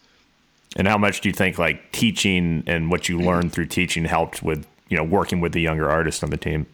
[0.76, 4.42] And how much do you think like teaching and what you learned through teaching helped
[4.42, 6.66] with you know working with the younger artists on the team?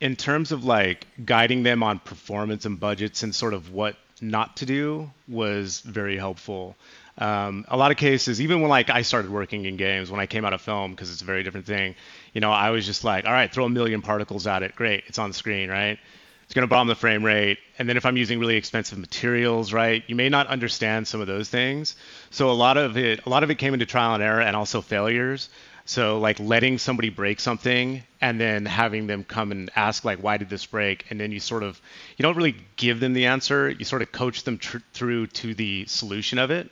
[0.00, 4.58] In terms of like guiding them on performance and budgets and sort of what not
[4.58, 6.76] to do was very helpful.
[7.18, 10.26] Um, a lot of cases, even when like I started working in games, when I
[10.26, 11.96] came out of film, because it's a very different thing,
[12.32, 15.04] you know, I was just like, all right, throw a million particles at it, great,
[15.08, 15.98] it's on screen, right?
[16.44, 17.58] It's going to bomb the frame rate.
[17.78, 21.26] And then if I'm using really expensive materials, right, you may not understand some of
[21.26, 21.94] those things.
[22.30, 24.56] So a lot of it, a lot of it came into trial and error and
[24.56, 25.50] also failures.
[25.88, 30.36] So like letting somebody break something and then having them come and ask like why
[30.36, 31.80] did this break and then you sort of
[32.18, 35.54] you don't really give them the answer you sort of coach them tr- through to
[35.54, 36.70] the solution of it.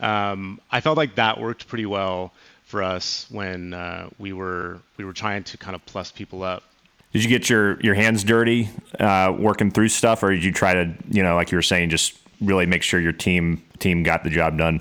[0.00, 2.32] Um, I felt like that worked pretty well
[2.64, 6.64] for us when uh, we were we were trying to kind of plus people up.
[7.12, 10.74] Did you get your your hands dirty uh, working through stuff, or did you try
[10.74, 14.24] to you know like you were saying just really make sure your team team got
[14.24, 14.80] the job done?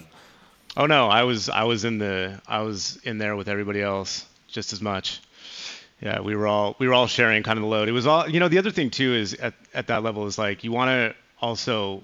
[0.78, 4.24] Oh no, I was I was in the I was in there with everybody else
[4.48, 5.20] just as much.
[6.00, 7.90] Yeah, we were all we were all sharing kind of the load.
[7.90, 8.48] It was all you know.
[8.48, 12.04] The other thing too is at at that level is like you want to also.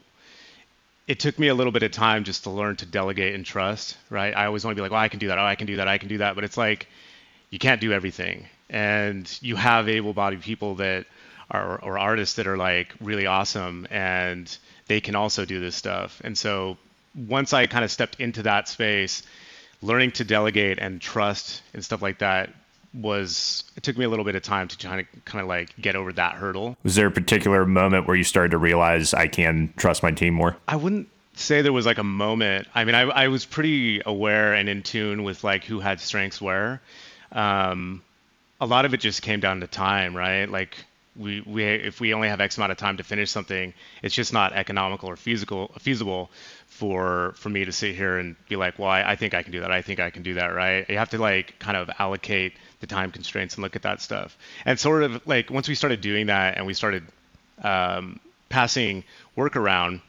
[1.05, 3.95] It took me a little bit of time just to learn to delegate and trust.
[4.09, 5.37] Right, I always want to be like, oh, I can do that.
[5.37, 5.87] Oh, I can do that.
[5.87, 6.33] I can do that.
[6.33, 6.87] But it's like
[7.51, 11.05] you can't do everything, and you have able-bodied people that
[11.51, 14.57] are or artists that are like really awesome, and
[14.87, 16.21] they can also do this stuff.
[16.23, 16.77] And so
[17.15, 19.23] once I kind of stepped into that space,
[19.81, 22.49] learning to delegate and trust and stuff like that
[22.93, 25.75] was it took me a little bit of time to kind of kind of like
[25.81, 26.77] get over that hurdle.
[26.83, 30.35] Was there a particular moment where you started to realize I can trust my team
[30.35, 30.55] more?
[30.67, 32.67] I wouldn't say there was like a moment.
[32.75, 36.41] I mean, I, I was pretty aware and in tune with like who had strengths
[36.41, 36.81] where.
[37.31, 38.03] Um,
[38.61, 40.45] a lot of it just came down to time, right?
[40.45, 40.77] Like
[41.15, 44.33] we, we if we only have X amount of time to finish something, it's just
[44.33, 46.29] not economical or feasible feasible
[46.73, 49.51] for for me to sit here and be like, well, I, I, think I can
[49.51, 49.71] do that.
[49.71, 50.89] I think I can do that, right?
[50.89, 54.35] You have to like kind of allocate the time constraints and look at that stuff.
[54.65, 57.03] And sort of like once we started doing that and we started
[57.61, 59.03] um, passing
[59.35, 60.01] work around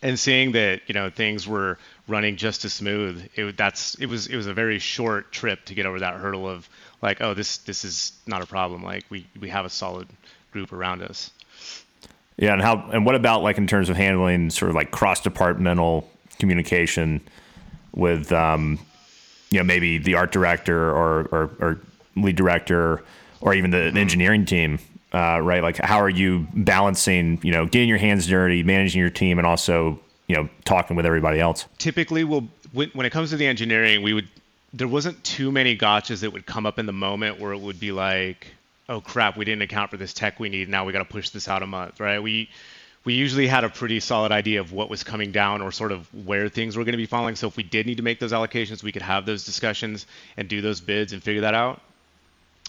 [0.00, 1.76] and seeing that you know things were
[2.08, 5.74] running just as smooth, it that's it was it was a very short trip to
[5.74, 6.66] get over that hurdle of
[7.02, 8.82] like, oh, this this is not a problem.
[8.82, 10.08] Like we we have a solid
[10.52, 11.30] group around us.
[12.42, 15.20] Yeah, and how and what about like in terms of handling sort of like cross
[15.20, 17.20] departmental communication
[17.94, 18.80] with um,
[19.50, 21.80] you know maybe the art director or or, or
[22.16, 23.04] lead director
[23.42, 24.80] or even the, the engineering team,
[25.14, 25.62] uh, right?
[25.62, 29.46] Like how are you balancing you know getting your hands dirty, managing your team, and
[29.46, 31.66] also you know talking with everybody else?
[31.78, 34.26] Typically, we'll when it comes to the engineering, we would
[34.72, 37.78] there wasn't too many gotchas that would come up in the moment where it would
[37.78, 38.48] be like
[38.88, 40.68] oh crap, we didn't account for this tech we need.
[40.68, 42.22] Now we got to push this out a month, right?
[42.22, 42.48] We
[43.04, 46.06] we usually had a pretty solid idea of what was coming down or sort of
[46.24, 47.34] where things were going to be falling.
[47.34, 50.48] So if we did need to make those allocations, we could have those discussions and
[50.48, 51.80] do those bids and figure that out.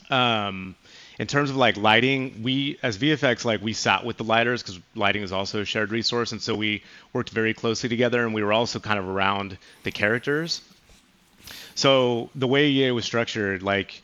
[0.10, 0.76] Um,
[1.20, 4.80] in terms of like lighting, we as VFX like we sat with the lighters because
[4.96, 8.44] lighting is also a shared resource, and so we worked very closely together, and we
[8.44, 10.62] were also kind of around the characters.
[11.76, 14.02] So the way EA was structured, like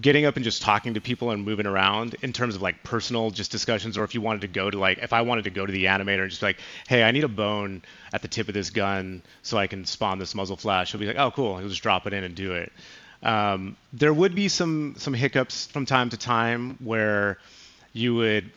[0.00, 3.30] getting up and just talking to people and moving around in terms of like personal
[3.30, 5.66] just discussions or if you wanted to go to like if i wanted to go
[5.66, 8.48] to the animator and just be like hey i need a bone at the tip
[8.48, 11.58] of this gun so i can spawn this muzzle flash he'll be like oh cool
[11.58, 12.72] he'll just drop it in and do it.
[13.22, 17.38] Um, there would be some some hiccups from time to time where
[17.92, 18.50] you would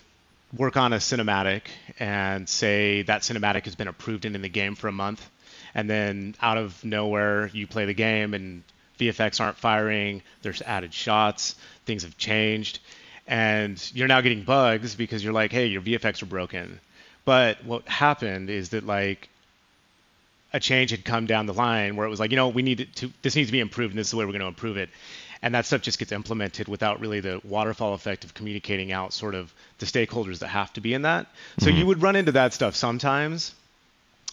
[0.58, 1.62] work on a cinematic
[2.00, 5.30] and say that cinematic has been approved and in the game for a month
[5.76, 8.64] and then out of nowhere you play the game and
[8.98, 11.56] VFX aren't firing, there's added shots,
[11.86, 12.80] things have changed,
[13.28, 16.80] and you're now getting bugs because you're like, hey, your VFX are broken.
[17.26, 19.30] But what happened is that like
[20.54, 22.88] a change had come down the line where it was like, you know, we need
[22.96, 24.78] to this needs to be improved and this is the way we're going to improve
[24.78, 24.90] it.
[25.42, 29.36] And that stuff just gets implemented without really the waterfall effect of communicating out sort
[29.36, 31.28] of the stakeholders that have to be in that.
[31.60, 31.78] So mm-hmm.
[31.78, 33.54] you would run into that stuff sometimes.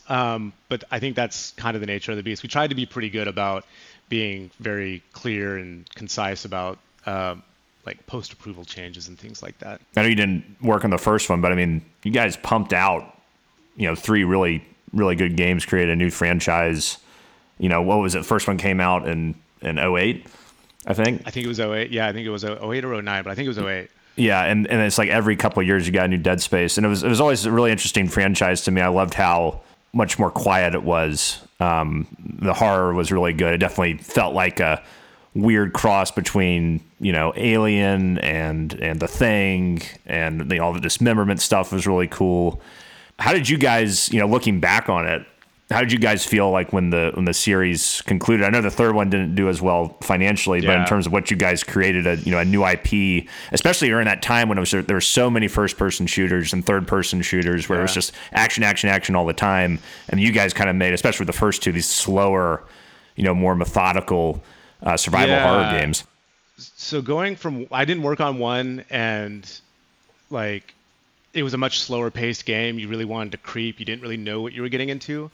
[0.09, 2.42] Um, but I think that's kind of the nature of the beast.
[2.42, 3.64] We tried to be pretty good about
[4.12, 7.35] being very clear and concise about uh,
[7.87, 9.81] like post approval changes and things like that.
[9.96, 12.75] I know you didn't work on the first one, but I mean, you guys pumped
[12.75, 13.18] out,
[13.75, 16.98] you know, three really really good games, created a new franchise.
[17.59, 18.27] You know, what was it?
[18.27, 20.27] First one came out in in 08,
[20.87, 21.22] I think.
[21.25, 21.90] I think it was 08.
[21.90, 23.88] Yeah, I think it was 08 or 09, but I think it was 08.
[24.16, 26.77] Yeah, and, and it's like every couple of years you got a new Dead Space,
[26.77, 28.83] and it was it was always a really interesting franchise to me.
[28.83, 29.62] I loved how
[29.94, 31.40] much more quiet it was.
[31.62, 32.07] Um,
[32.40, 33.55] the horror was really good.
[33.55, 34.83] It definitely felt like a
[35.35, 41.40] weird cross between you know Alien and and The Thing, and the, all the dismemberment
[41.40, 42.61] stuff was really cool.
[43.18, 45.25] How did you guys, you know, looking back on it,
[45.70, 48.44] how did you guys feel like when the when the series concluded?
[48.44, 50.68] I know the third one didn't do as well financially, yeah.
[50.68, 53.88] but in terms of what you guys created, a you know a new IP, especially
[53.88, 56.87] during that time when it was there were so many first person shooters and third
[56.87, 57.83] person shooters where yeah.
[57.83, 60.92] it was just action, action, action all the time, and you guys kind of made,
[60.92, 62.62] especially with the first two, these slower,
[63.16, 64.42] you know, more methodical
[64.83, 65.48] uh, survival yeah.
[65.48, 66.05] horror games.
[66.59, 69.51] So going from I didn't work on one and
[70.31, 70.75] like
[71.35, 72.79] it was a much slower paced game.
[72.79, 73.81] You really wanted to creep.
[73.81, 75.31] You didn't really know what you were getting into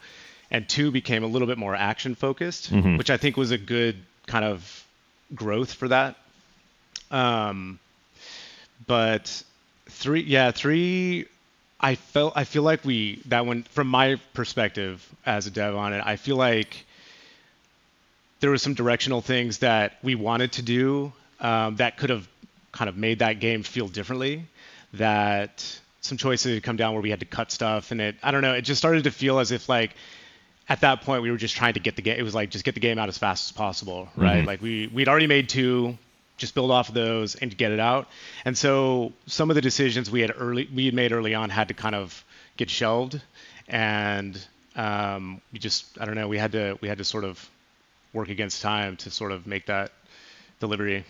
[0.50, 2.96] and two became a little bit more action focused, mm-hmm.
[2.96, 4.84] which I think was a good kind of
[5.34, 6.16] growth for that.
[7.10, 7.78] Um,
[8.86, 9.42] but
[9.88, 11.26] three, yeah, three.
[11.80, 15.92] I felt I feel like we that one from my perspective as a dev on
[15.92, 16.02] it.
[16.04, 16.84] I feel like
[18.40, 22.26] there were some directional things that we wanted to do um, that could have
[22.72, 24.46] kind of made that game feel differently.
[24.94, 28.30] That some choices had come down where we had to cut stuff, and it I
[28.30, 28.54] don't know.
[28.54, 29.94] It just started to feel as if like
[30.68, 32.18] at that point we were just trying to get the game.
[32.18, 34.38] It was like just get the game out as fast as possible, right?
[34.38, 34.46] Mm-hmm.
[34.46, 35.96] Like we we'd already made two,
[36.36, 38.08] just build off of those and get it out.
[38.44, 41.68] And so some of the decisions we had early we had made early on had
[41.68, 42.24] to kind of
[42.56, 43.20] get shelved,
[43.68, 44.38] and
[44.76, 47.48] um, we just I don't know we had to we had to sort of
[48.12, 49.92] work against time to sort of make that
[50.60, 51.04] delivery.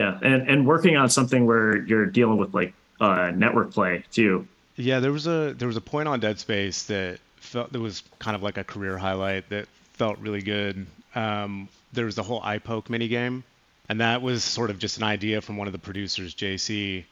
[0.00, 4.46] Yeah, and and working on something where you're dealing with like uh, network play too.
[4.76, 8.02] Yeah, there was a there was a point on Dead Space that felt there was
[8.18, 10.86] kind of like a career highlight that felt really good.
[11.14, 13.44] Um, there was the whole eye poke mini game,
[13.88, 17.04] and that was sort of just an idea from one of the producers, JC,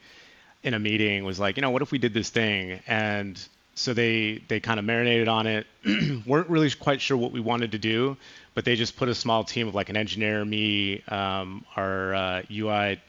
[0.62, 1.24] in a meeting.
[1.24, 2.80] Was like, you know, what if we did this thing?
[2.86, 3.38] And
[3.74, 5.66] so they they kind of marinated on it.
[6.26, 8.16] weren't really quite sure what we wanted to do,
[8.54, 12.42] but they just put a small team of like an engineer, me, um, our uh,
[12.50, 13.00] UI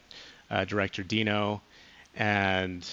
[0.50, 1.62] uh, director Dino,
[2.16, 2.88] and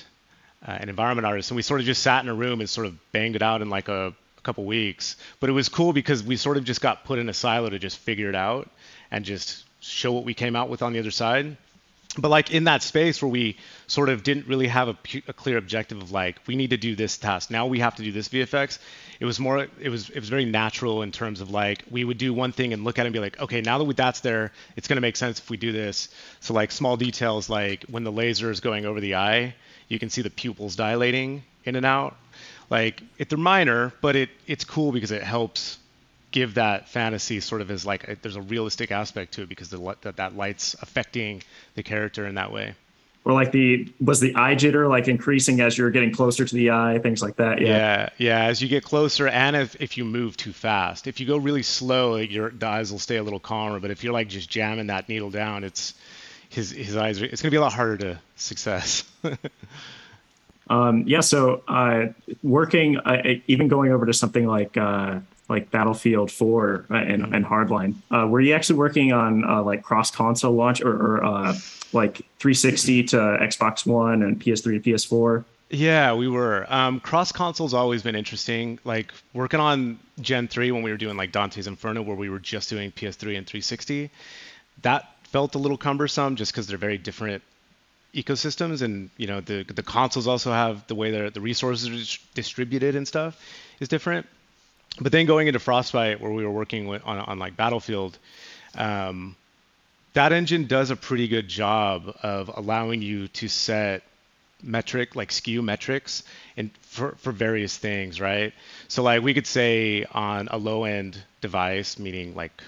[0.67, 2.87] uh, an environment artist, and we sort of just sat in a room and sort
[2.87, 5.15] of banged it out in like a, a couple weeks.
[5.39, 7.79] But it was cool because we sort of just got put in a silo to
[7.79, 8.69] just figure it out
[9.11, 11.57] and just show what we came out with on the other side.
[12.17, 14.97] But like in that space where we sort of didn't really have a,
[15.27, 18.03] a clear objective of like we need to do this task now we have to
[18.03, 18.79] do this VFX.
[19.19, 22.17] It was more it was it was very natural in terms of like we would
[22.17, 24.21] do one thing and look at it and be like okay now that we, that's
[24.21, 26.09] there it's going to make sense if we do this.
[26.39, 29.53] So like small details like when the laser is going over the eye
[29.87, 32.17] you can see the pupils dilating in and out.
[32.69, 35.77] Like it, they're minor, but it it's cool because it helps
[36.31, 39.69] give that fantasy sort of as like a, there's a realistic aspect to it because
[39.69, 41.43] the that, that light's affecting
[41.75, 42.75] the character in that way.
[43.25, 46.71] Or like the was the eye jitter like increasing as you're getting closer to the
[46.71, 47.59] eye, things like that.
[47.59, 48.09] Yeah, yeah.
[48.17, 51.37] yeah as you get closer, and if, if you move too fast, if you go
[51.37, 53.79] really slow, your the eyes will stay a little calmer.
[53.79, 55.93] But if you're like just jamming that needle down, it's
[56.49, 59.03] his his eyes are, it's going to be a lot harder to success.
[60.69, 62.07] um, yeah, so uh,
[62.41, 65.19] working, uh, even going over to something like uh,
[65.49, 67.33] like Battlefield 4 uh, and, mm-hmm.
[67.33, 71.53] and Hardline, uh, were you actually working on uh, like cross console launch or, or
[71.91, 75.43] like 360 to Xbox One and PS3 to PS4?
[75.71, 76.65] Yeah, we were.
[76.69, 78.79] Um, cross console's always been interesting.
[78.83, 82.39] Like working on Gen 3 when we were doing like Dante's Inferno, where we were
[82.39, 84.09] just doing PS3 and 360,
[84.81, 87.43] that felt a little cumbersome just because they're very different
[88.15, 92.19] ecosystems, and you know the the consoles also have the way the the resources are
[92.33, 93.39] distributed and stuff
[93.79, 94.25] is different.
[94.99, 98.17] But then going into Frostbite, where we were working with, on on like Battlefield.
[98.75, 99.35] Um,
[100.13, 104.03] that engine does a pretty good job of allowing you to set
[104.61, 106.23] metric like SKU metrics
[106.57, 108.53] and for, for various things right
[108.89, 112.61] so like we could say on a low end device meaning like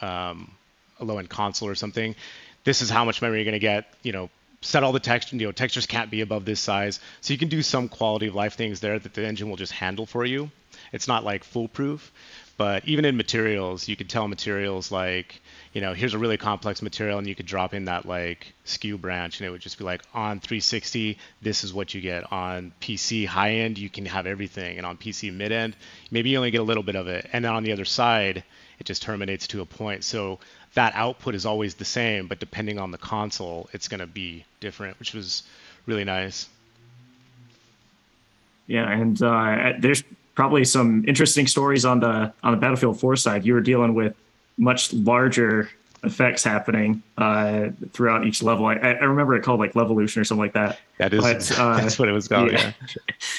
[0.00, 0.50] um,
[0.98, 2.16] a low end console or something
[2.64, 4.28] this is how much memory you're going to get you know
[4.66, 7.48] set all the text you know textures can't be above this size so you can
[7.48, 10.50] do some quality of life things there that the engine will just handle for you
[10.92, 12.12] it's not like foolproof
[12.56, 15.40] but even in materials you could tell materials like
[15.76, 18.98] you know, here's a really complex material, and you could drop in that like SKU
[18.98, 22.32] branch, and it would just be like on 360, this is what you get.
[22.32, 25.76] On PC high end, you can have everything, and on PC mid end,
[26.10, 27.28] maybe you only get a little bit of it.
[27.30, 28.42] And then on the other side,
[28.78, 30.04] it just terminates to a point.
[30.04, 30.38] So
[30.74, 34.44] that output is always the same, but depending on the console, it's going to be
[34.60, 35.42] different, which was
[35.86, 36.48] really nice.
[38.66, 40.02] Yeah, and uh, there's
[40.34, 43.46] probably some interesting stories on the on the Battlefield 4 side.
[43.46, 44.14] You were dealing with
[44.58, 45.70] much larger
[46.04, 48.66] effects happening uh, throughout each level.
[48.66, 50.78] I, I, remember it called like Levolution or something like that.
[50.98, 52.52] That is but, uh, that's what it was called.
[52.52, 52.72] Yeah,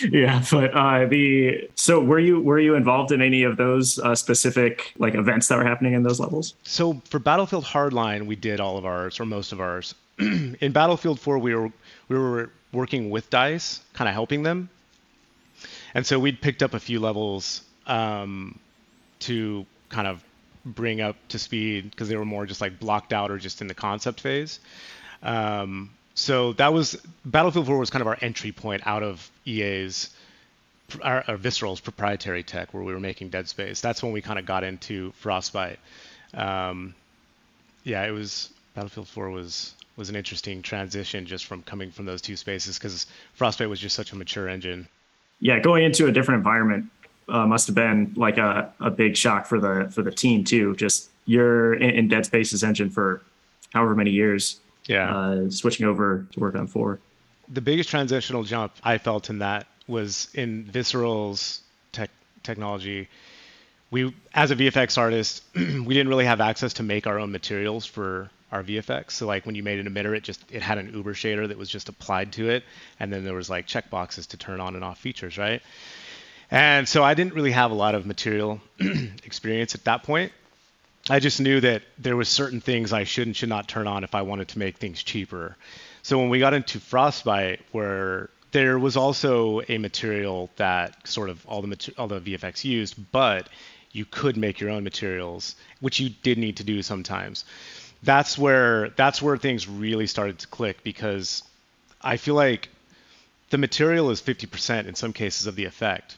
[0.02, 0.10] yeah.
[0.12, 4.16] yeah but uh, the so were you were you involved in any of those uh,
[4.16, 6.56] specific like events that were happening in those levels?
[6.64, 9.96] So for Battlefield Hardline, we did all of ours or most of ours.
[10.20, 11.72] in Battlefield 4, we were
[12.10, 14.70] we were working with Dice, kind of helping them,
[15.94, 18.58] and so we'd picked up a few levels um,
[19.20, 20.24] to kind of
[20.76, 23.68] bring up to speed because they were more just like blocked out or just in
[23.68, 24.60] the concept phase.
[25.24, 26.96] Um, so that was
[27.26, 30.10] Battlefield 4 was kind of our entry point out of EA's
[31.02, 33.82] our, our, Visceral's proprietary tech where we were making Dead Space.
[33.82, 35.80] That's when we kind of got into Frostbite.
[36.34, 36.96] Um,
[37.84, 42.22] yeah, it was Battlefield 4 was was an interesting transition just from coming from those
[42.22, 44.88] two spaces because Frostbite was just such a mature engine.
[45.40, 46.86] Yeah, going into a different environment
[47.30, 50.76] uh, must have been like a, a big shock for the for the team too.
[50.76, 53.22] Just you're in, in Dead Space's engine for
[53.74, 54.60] however many years.
[54.86, 55.16] Yeah.
[55.16, 57.00] Uh, switching over to work on four.
[57.50, 61.62] The biggest transitional jump I felt in that was in Visceral's
[61.92, 62.10] tech
[62.44, 63.08] technology.
[63.90, 67.86] We, as a VFX artist, we didn't really have access to make our own materials
[67.86, 69.12] for our VFX.
[69.12, 71.58] So like when you made an emitter, it just it had an Uber shader that
[71.58, 72.64] was just applied to it,
[73.00, 75.62] and then there was like checkboxes to turn on and off features, right?
[76.50, 80.32] And so I didn't really have a lot of material experience at that point.
[81.10, 84.04] I just knew that there was certain things I should and should not turn on
[84.04, 85.56] if I wanted to make things cheaper.
[86.04, 91.46] So when we got into Frostbite, where there was also a material that sort of
[91.48, 93.50] all the all the VFX used, but
[93.92, 97.46] you could make your own materials, which you did need to do sometimes.
[98.04, 101.44] That's where that's where things really started to click because
[102.02, 102.70] I feel like
[103.50, 106.18] the material is 50% in some cases of the effect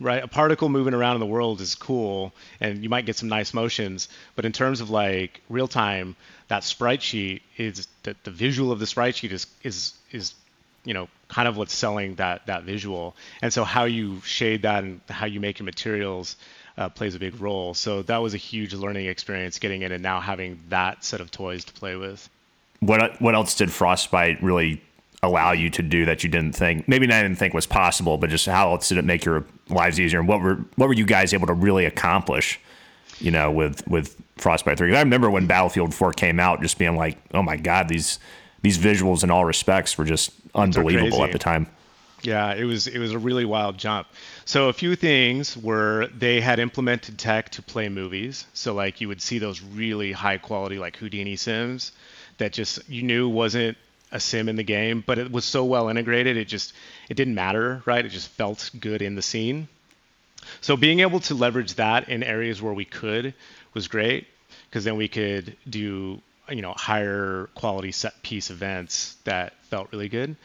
[0.00, 0.22] right?
[0.22, 3.52] A particle moving around in the world is cool, and you might get some nice
[3.54, 4.08] motions.
[4.34, 6.16] But in terms of like real time,
[6.48, 10.34] that sprite sheet is that the visual of the sprite sheet is is is
[10.84, 13.14] you know kind of what's selling that that visual.
[13.42, 16.36] And so how you shade that and how you make your materials
[16.78, 17.74] uh, plays a big role.
[17.74, 21.30] So that was a huge learning experience getting in and now having that set of
[21.30, 22.28] toys to play with.
[22.80, 24.82] What what else did Frostbite really
[25.22, 28.30] allow you to do that you didn't think maybe not didn't think was possible, but
[28.30, 30.18] just how else did it make your lives easier?
[30.18, 32.58] And what were what were you guys able to really accomplish?
[33.18, 34.94] You know, with with Frostbite Three.
[34.96, 38.18] I remember when Battlefield Four came out, just being like, oh my god, these
[38.62, 41.66] these visuals in all respects were just unbelievable at the time.
[42.22, 44.06] Yeah, it was it was a really wild jump.
[44.44, 48.46] So a few things were they had implemented tech to play movies.
[48.52, 51.92] So like you would see those really high quality like Houdini sims
[52.38, 53.76] that just you knew wasn't
[54.12, 56.72] a sim in the game, but it was so well integrated, it just
[57.08, 58.04] it didn't matter, right?
[58.04, 59.68] It just felt good in the scene.
[60.60, 63.34] So being able to leverage that in areas where we could
[63.74, 64.26] was great
[64.68, 70.08] because then we could do you know higher quality set piece events that felt really
[70.08, 70.36] good.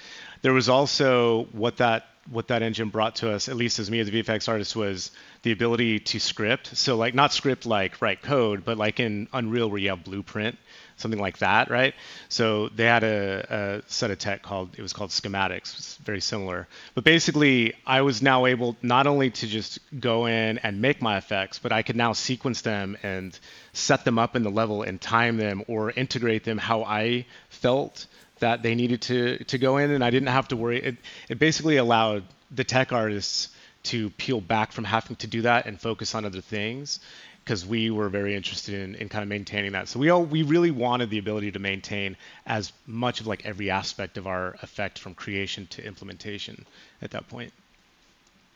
[0.41, 3.99] There was also what that what that engine brought to us, at least as me
[3.99, 5.11] as a VFX artist, was
[5.43, 6.75] the ability to script.
[6.75, 10.57] So like not script like write code, but like in Unreal where you have blueprint
[10.97, 11.93] something like that, right?
[12.29, 16.21] So they had a, a set of tech called it was called schematics, it's very
[16.21, 16.67] similar.
[16.93, 21.17] But basically, I was now able not only to just go in and make my
[21.17, 23.37] effects, but I could now sequence them and
[23.73, 28.07] set them up in the level and time them or integrate them how I felt
[28.39, 30.81] that they needed to to go in, and I didn't have to worry.
[30.81, 30.97] It
[31.29, 33.49] it basically allowed the tech artists
[33.83, 36.99] to peel back from having to do that and focus on other things
[37.45, 39.87] because we were very interested in, in kind of maintaining that.
[39.87, 42.17] So we all we really wanted the ability to maintain
[42.47, 46.65] as much of like every aspect of our effect from creation to implementation
[47.03, 47.53] at that point.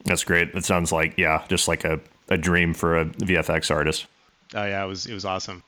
[0.06, 0.54] That's great.
[0.54, 4.08] That sounds like yeah, just like a, a dream for a VFX artist.
[4.56, 5.64] Oh yeah, it was it was awesome.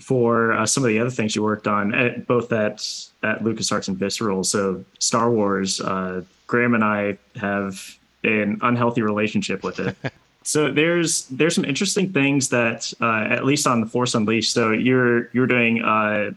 [0.00, 2.74] For uh, some of the other things you worked on, at, both at
[3.22, 9.62] at LucasArts and Visceral, so Star Wars, uh, Graham and I have an unhealthy relationship
[9.62, 9.96] with it.
[10.42, 14.52] So there's there's some interesting things that uh, at least on the Force Unleashed.
[14.52, 16.32] So you're you're doing uh,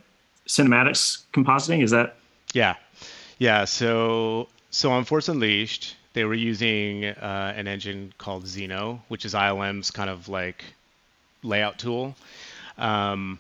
[0.47, 1.84] cinematics compositing.
[1.84, 2.16] Is that?
[2.54, 2.76] Yeah,
[3.38, 3.66] yeah.
[3.66, 9.34] So so on Force Unleashed, they were using uh, an engine called Zeno, which is
[9.34, 10.64] ILM's kind of like
[11.43, 12.16] layout tool.
[12.78, 13.39] Um,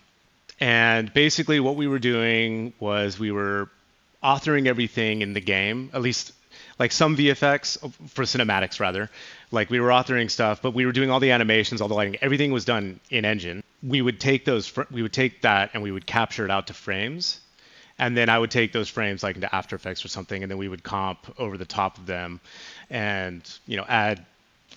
[0.59, 3.69] and basically, what we were doing was we were
[4.23, 6.31] authoring everything in the game, at least
[6.79, 9.09] like some VFX uh, for cinematics rather.
[9.51, 12.17] Like we were authoring stuff, but we were doing all the animations, all the lighting,
[12.21, 13.63] everything was done in Engine.
[13.81, 16.73] We would take those, we would take that and we would capture it out to
[16.73, 17.39] frames,
[17.99, 20.57] and then I would take those frames like into After Effects or something, and then
[20.57, 22.39] we would comp over the top of them,
[22.89, 24.25] and you know add,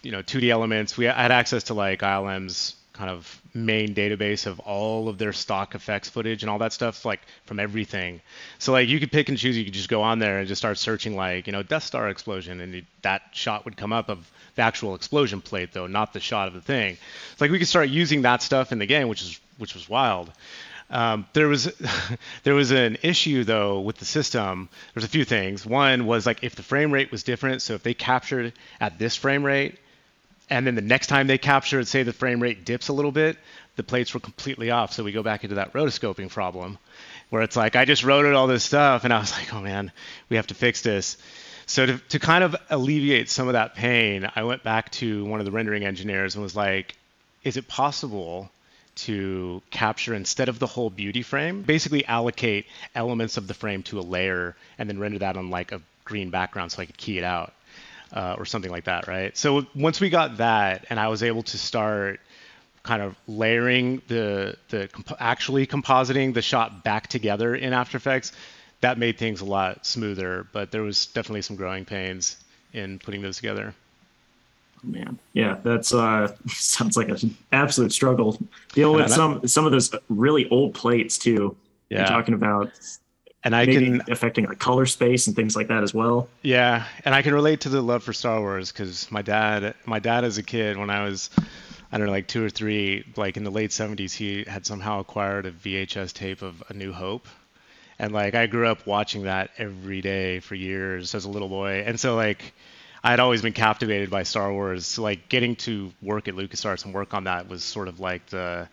[0.03, 0.97] you know 2D elements.
[0.97, 5.75] We had access to like ILM's kind of main database of all of their stock
[5.75, 8.21] effects footage and all that stuff like from everything
[8.59, 10.61] so like you could pick and choose you could just go on there and just
[10.61, 14.31] start searching like you know death star explosion and that shot would come up of
[14.55, 16.97] the actual explosion plate though not the shot of the thing
[17.33, 19.89] it's like we could start using that stuff in the game which is which was
[19.89, 20.33] wild
[20.89, 21.73] um, there was
[22.45, 24.69] there was an issue though with the system.
[24.95, 25.67] There's a few things.
[25.67, 27.63] One was like if the frame rate was different.
[27.63, 29.79] So if they captured at this frame rate
[30.49, 33.13] and then the next time they capture it, say the frame rate dips a little
[33.13, 33.37] bit,
[33.77, 34.93] the plates were completely off.
[34.93, 36.79] So we go back into that rotoscoping problem
[37.31, 39.91] where it's like, I just wrote all this stuff and I was like, oh man,
[40.29, 41.17] we have to fix this.
[41.67, 45.41] So to, to kind of alleviate some of that pain, I went back to one
[45.41, 46.95] of the rendering engineers and was like,
[47.43, 48.51] is it possible
[48.95, 53.99] to capture instead of the whole beauty frame, basically allocate elements of the frame to
[53.99, 57.19] a layer and then render that on like a green background so I could key
[57.19, 57.53] it out
[58.13, 59.37] uh, or something like that, right?
[59.37, 62.21] So once we got that, and I was able to start
[62.83, 68.33] kind of layering the the comp- actually compositing the shot back together in After Effects,
[68.81, 70.47] that made things a lot smoother.
[70.53, 72.37] But there was definitely some growing pains
[72.73, 73.75] in putting those together.
[74.83, 78.39] Man, yeah, that's uh sounds like an absolute struggle.
[78.73, 81.57] Dealing with some some of those really old plates too.
[81.91, 82.73] Yeah, You're talking about
[83.45, 86.29] and I Maybe can affecting like color space and things like that as well.
[86.43, 89.99] Yeah, and I can relate to the love for Star Wars because my dad, my
[89.99, 91.31] dad as a kid, when I was,
[91.93, 95.01] I don't know, like two or three, like in the late '70s, he had somehow
[95.01, 97.29] acquired a VHS tape of A New Hope,
[97.99, 101.85] and like I grew up watching that every day for years as a little boy,
[101.87, 102.55] and so like.
[103.05, 104.85] I'd always been captivated by Star Wars.
[104.85, 108.27] So like getting to work at LucasArts and work on that was sort of like
[108.27, 108.69] the,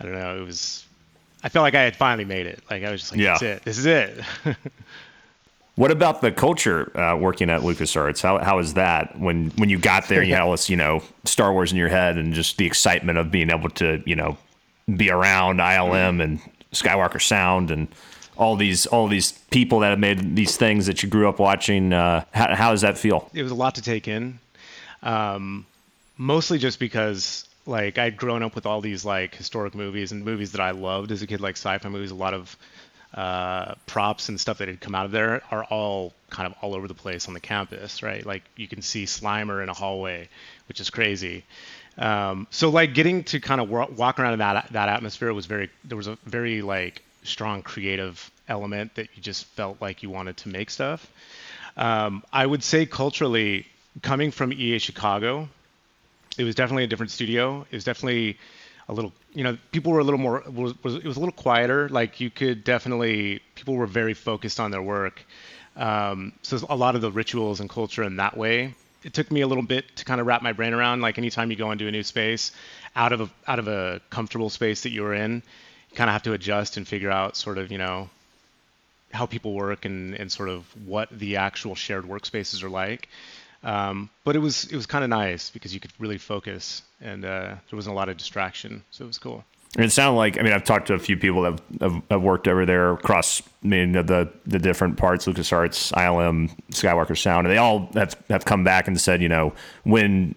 [0.00, 0.84] I don't know, it was
[1.42, 2.62] I felt like I had finally made it.
[2.70, 3.42] Like I was just like, yeah.
[3.42, 3.62] it.
[3.62, 4.20] This is it.
[5.76, 8.22] what about the culture uh, working at LucasArts?
[8.22, 10.22] How how is that when when you got there?
[10.22, 13.18] You had all this, you know, Star Wars in your head, and just the excitement
[13.18, 14.36] of being able to, you know,
[14.96, 16.40] be around ILM and
[16.72, 17.88] Skywalker Sound and
[18.36, 21.92] all these all these people that have made these things that you grew up watching.
[21.92, 23.30] Uh, how, how does that feel?
[23.32, 24.38] It was a lot to take in.
[25.02, 25.66] Um,
[26.18, 30.52] mostly just because like I'd grown up with all these like historic movies and movies
[30.52, 32.10] that I loved as a kid, like sci-fi movies.
[32.10, 32.56] A lot of
[33.14, 36.74] uh, props and stuff that had come out of there are all kind of all
[36.74, 38.24] over the place on the campus, right?
[38.24, 40.28] Like you can see Slimer in a hallway,
[40.68, 41.44] which is crazy.
[41.98, 45.70] Um, so like getting to kind of walk around in that that atmosphere was very
[45.84, 50.36] there was a very like strong creative element that you just felt like you wanted
[50.38, 51.10] to make stuff.
[51.76, 53.66] Um, I would say culturally,
[54.02, 55.48] coming from EA Chicago,
[56.40, 57.66] it was definitely a different studio.
[57.70, 58.38] It was definitely
[58.88, 60.42] a little, you know, people were a little more.
[60.50, 61.88] Was, was, it was a little quieter.
[61.90, 65.22] Like you could definitely, people were very focused on their work.
[65.76, 68.74] Um, so a lot of the rituals and culture in that way.
[69.04, 71.02] It took me a little bit to kind of wrap my brain around.
[71.02, 72.52] Like anytime you go into a new space,
[72.96, 75.42] out of a out of a comfortable space that you were in,
[75.90, 78.08] you kind of have to adjust and figure out sort of, you know,
[79.12, 83.08] how people work and, and sort of what the actual shared workspaces are like.
[83.62, 87.24] Um, but it was it was kind of nice because you could really focus and
[87.24, 89.44] uh, there wasn't a lot of distraction, so it was cool.
[89.76, 92.02] And it sounded like I mean I've talked to a few people that have, have,
[92.10, 97.46] have worked over there across I mean the the different parts LucasArts, ILM, Skywalker Sound,
[97.46, 99.52] and they all have have come back and said you know
[99.84, 100.34] when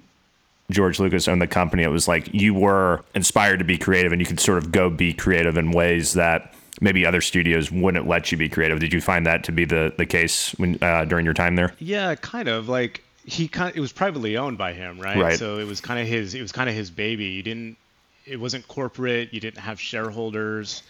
[0.70, 4.22] George Lucas owned the company, it was like you were inspired to be creative and
[4.22, 8.32] you could sort of go be creative in ways that maybe other studios wouldn't let
[8.32, 8.80] you be creative.
[8.80, 11.74] Did you find that to be the the case when uh, during your time there?
[11.80, 15.18] Yeah, kind of like he kind of, it was privately owned by him, right?
[15.18, 15.40] Right.
[15.40, 17.26] So it was kind of his it was kind of his baby.
[17.26, 17.78] You didn't
[18.26, 19.34] it wasn't corporate.
[19.34, 20.84] You didn't have shareholders,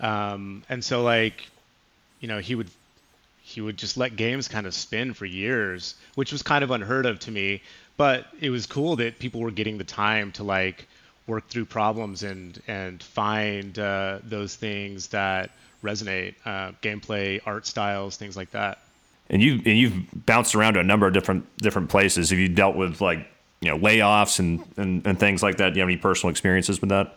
[0.00, 1.48] um, and so like
[2.20, 2.70] you know he would
[3.42, 7.06] he would just let games kind of spin for years, which was kind of unheard
[7.06, 7.62] of to me.
[7.96, 10.86] But it was cool that people were getting the time to like
[11.26, 15.50] work through problems and and find uh, those things that
[15.82, 18.78] resonate, uh, gameplay, art styles, things like that.
[19.32, 22.30] And you and you've bounced around to a number of different different places.
[22.30, 23.26] Have you dealt with like
[23.60, 25.70] you know layoffs and and, and things like that?
[25.70, 27.16] Do you have any personal experiences with that?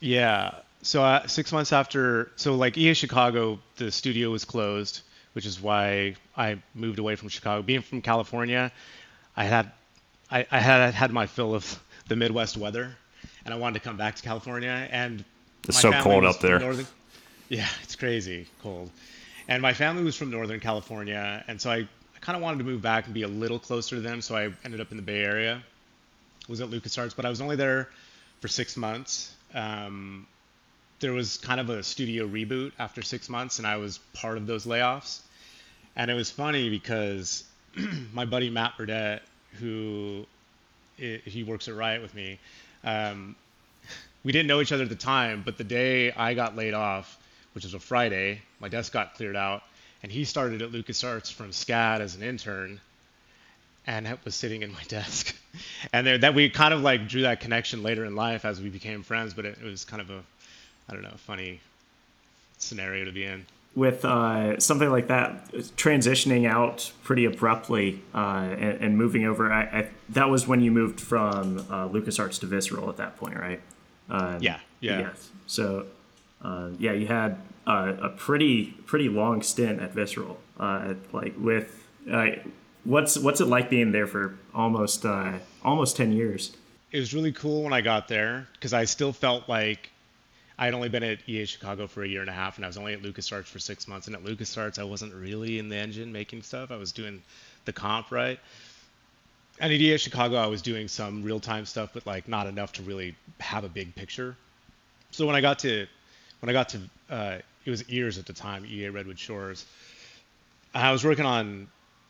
[0.00, 0.54] Yeah.
[0.82, 5.00] So uh, six months after, so like EA Chicago, the studio was closed,
[5.32, 7.60] which is why I moved away from Chicago.
[7.62, 8.70] Being from California,
[9.36, 9.72] I had
[10.30, 12.96] I, I had had my fill of the Midwest weather,
[13.44, 14.88] and I wanted to come back to California.
[14.90, 15.24] And
[15.66, 16.60] It's so cold up there.
[16.60, 16.86] Northern,
[17.48, 18.90] yeah, it's crazy cold.
[19.48, 22.64] And my family was from Northern California, and so I, I kind of wanted to
[22.64, 24.20] move back and be a little closer to them.
[24.20, 25.62] So I ended up in the Bay Area.
[26.48, 27.88] Was at LucasArts, but I was only there
[28.40, 29.32] for six months.
[29.54, 30.26] Um,
[31.00, 34.46] there was kind of a studio reboot after six months, and I was part of
[34.46, 35.20] those layoffs.
[35.96, 37.44] And it was funny because
[38.12, 39.22] my buddy Matt Burdett,
[39.54, 40.26] who
[40.96, 42.38] he works at Riot with me,
[42.84, 43.36] um,
[44.24, 47.18] we didn't know each other at the time, but the day I got laid off,
[47.56, 49.62] which was a Friday, my desk got cleared out,
[50.02, 52.80] and he started at LucasArts from SCAD as an intern,
[53.86, 55.34] and it was sitting in my desk.
[55.92, 58.68] And there, that we kind of like drew that connection later in life as we
[58.68, 60.22] became friends, but it, it was kind of a,
[60.88, 61.60] I don't know, funny
[62.58, 63.46] scenario to be in.
[63.74, 68.18] with uh, something like that transitioning out pretty abruptly uh,
[68.58, 72.46] and, and moving over I, I, that was when you moved from uh, lucasarts to
[72.46, 73.60] visceral at that point right
[74.08, 75.00] uh, Yeah, yeah.
[75.00, 75.84] yes so
[76.42, 81.84] uh, yeah you had uh, a pretty pretty long stint at visceral uh, like with
[82.10, 82.28] uh,
[82.84, 85.32] what's what's it like being there for almost uh,
[85.64, 86.56] almost 10 years
[86.92, 89.90] it was really cool when I got there because I still felt like
[90.58, 92.68] I had only been at EA Chicago for a year and a half, and I
[92.68, 94.06] was only at LucasArts for six months.
[94.06, 96.70] And at LucasArts, I wasn't really in the engine making stuff.
[96.70, 97.22] I was doing
[97.66, 98.38] the comp right.
[99.60, 102.82] And at EA Chicago, I was doing some real-time stuff, but like not enough to
[102.82, 104.36] really have a big picture.
[105.10, 105.86] So when I got to
[106.46, 106.80] when I got to
[107.10, 109.66] uh, it was EARS at the time, EA Redwood Shores.
[110.72, 111.66] I was working on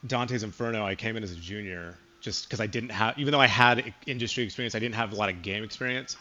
[0.07, 0.84] Dante's Inferno.
[0.84, 3.95] I came in as a junior just because I didn't have, even though I had
[4.07, 6.18] industry experience, I didn't have a lot of game experience.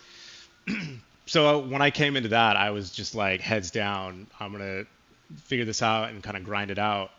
[1.26, 4.28] so when I came into that, I was just like heads down.
[4.40, 4.86] I'm gonna
[5.44, 7.12] figure this out and kind of grind it out.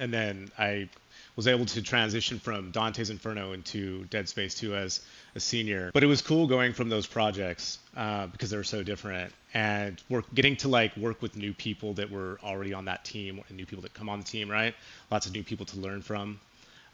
[0.00, 0.88] And then I
[1.36, 5.00] was able to transition from Dante's Inferno into Dead Space 2 as
[5.34, 5.90] a senior.
[5.94, 10.00] But it was cool going from those projects uh, because they were so different and
[10.08, 13.56] work, getting to like work with new people that were already on that team and
[13.56, 14.74] new people that come on the team, right?
[15.10, 16.38] Lots of new people to learn from.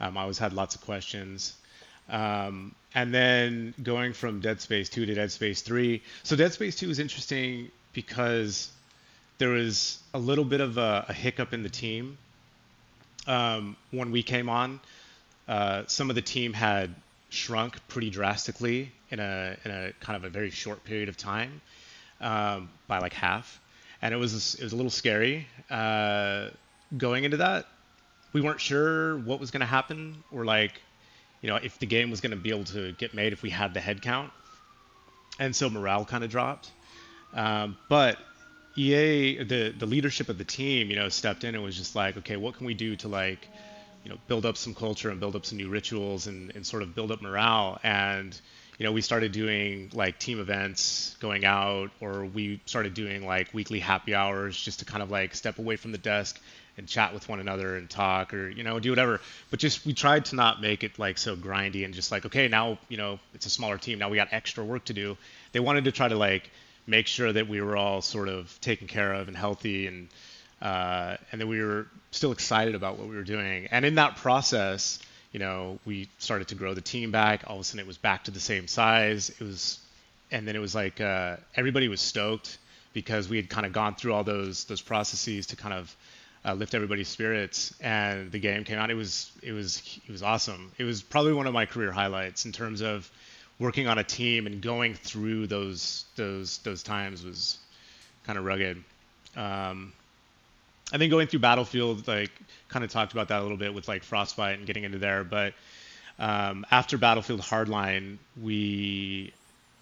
[0.01, 1.57] Um, I always had lots of questions.
[2.09, 6.03] Um, and then going from Dead Space 2 to Dead Space 3.
[6.23, 8.71] So Dead Space 2 is interesting because
[9.39, 12.17] there was a little bit of a, a hiccup in the team
[13.29, 14.81] um, when we came on.
[15.47, 16.95] Uh, some of the team had
[17.31, 21.61] shrunk pretty drastically in a in a kind of a very short period of time
[22.21, 23.61] um, by like half,
[24.03, 26.49] and it was it was a little scary uh,
[26.97, 27.67] going into that.
[28.33, 30.73] We weren't sure what was going to happen, or like,
[31.41, 33.51] you know, if the game was going to be able to get made if we
[33.51, 34.31] had the head count,
[35.39, 36.71] and so morale kind of dropped.
[37.33, 38.19] Um, but
[38.79, 42.17] EA, the the leadership of the team, you know, stepped in and was just like,
[42.19, 43.49] okay, what can we do to like,
[44.05, 46.83] you know, build up some culture and build up some new rituals and, and sort
[46.83, 47.79] of build up morale.
[47.83, 48.39] And
[48.79, 53.53] you know, we started doing like team events, going out, or we started doing like
[53.53, 56.41] weekly happy hours just to kind of like step away from the desk
[56.77, 59.21] and chat with one another and talk or you know do whatever.
[59.51, 62.47] But just we tried to not make it like so grindy and just like okay
[62.47, 63.99] now you know it's a smaller team.
[63.99, 65.17] Now we got extra work to do.
[65.51, 66.49] They wanted to try to like
[66.89, 70.09] make sure that we were all sort of taken care of and healthy and
[70.61, 73.69] uh, and that we were still excited about what we were doing.
[73.71, 74.99] And in that process
[75.33, 77.45] you know we started to grow the team back.
[77.47, 79.31] All of a sudden it was back to the same size.
[79.31, 79.79] It was
[80.31, 82.59] and then it was like uh, everybody was stoked
[82.93, 85.97] because we had kind of gone through all those those processes to kind of
[86.45, 87.75] uh, lift everybody's spirits.
[87.81, 88.91] And the game came out.
[88.91, 90.73] It was it was it was awesome.
[90.79, 93.11] It was probably one of my career highlights in terms of
[93.59, 97.59] working on a team and going through those those those times was
[98.25, 98.83] kind of rugged.
[99.37, 99.93] Um,
[100.93, 102.31] I think going through Battlefield, like,
[102.69, 105.23] kind of talked about that a little bit with like Frostbite and getting into there.
[105.23, 105.53] But
[106.19, 109.33] um, after Battlefield Hardline, we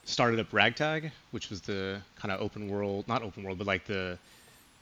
[0.05, 3.85] started up Ragtag, which was the kind of open world, not open world, but like
[3.85, 4.19] the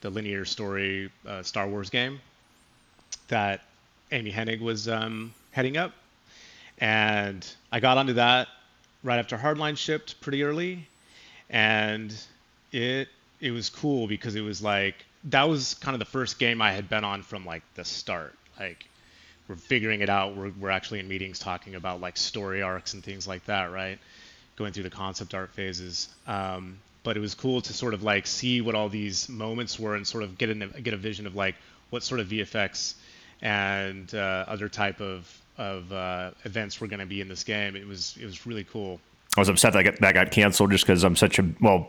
[0.01, 2.21] the linear story uh, Star Wars game
[3.29, 3.63] that
[4.13, 5.93] Amy Hennig was um, heading up.
[6.79, 8.49] And I got onto that
[9.05, 10.89] right after Hardline shipped pretty early,
[11.49, 12.13] and
[12.73, 13.09] it
[13.41, 16.73] it was cool because it was like that was kind of the first game I
[16.73, 18.35] had been on from like the start.
[18.59, 18.85] Like
[19.47, 20.35] we're figuring it out.
[20.35, 23.99] We're we're actually in meetings talking about like story arcs and things like that, right?
[24.57, 26.09] Going through the concept art phases.
[26.27, 29.95] Um, but it was cool to sort of like see what all these moments were
[29.95, 31.55] and sort of get a get a vision of like
[31.91, 32.95] what sort of VFX
[33.43, 37.77] and uh, other type of of uh, events were going to be in this game.
[37.77, 39.01] It was it was really cool.
[39.37, 41.89] I was upset that got, that got canceled just because I'm such a well,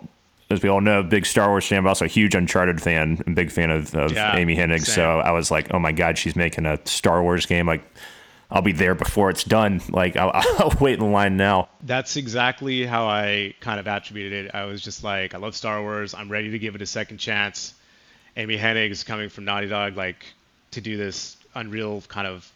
[0.50, 3.36] as we all know, big Star Wars fan, but also a huge Uncharted fan and
[3.36, 4.86] big fan of, of Yeah, Amy Hennig.
[4.86, 4.96] same.
[4.96, 7.68] So I was like, oh my god, she's making a Star Wars game.
[7.68, 7.84] Like,
[8.52, 9.82] I'll be there before it's done.
[9.90, 11.70] Like, I'll, I'll wait in line now.
[11.84, 14.56] That's exactly how I kind of attributed it.
[14.56, 16.14] I was just like, I love Star Wars.
[16.14, 17.74] I'm ready to give it a second chance.
[18.38, 20.26] Amy Hennig is coming from Naughty Dog, like
[20.72, 22.52] to do this Unreal kind of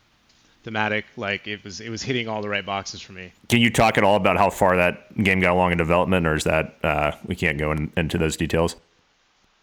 [0.70, 1.06] thematic.
[1.18, 3.32] Like it was, it was hitting all the right boxes for me.
[3.48, 6.36] Can you talk at all about how far that game got along in development, or
[6.36, 8.76] is that uh, we can't go in, into those details?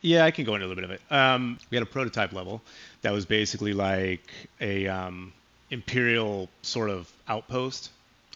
[0.00, 1.00] Yeah, I can go into a little bit of it.
[1.10, 2.60] Um, we had a prototype level
[3.02, 4.30] that was basically like
[4.60, 5.32] a um,
[5.70, 7.90] imperial sort of outpost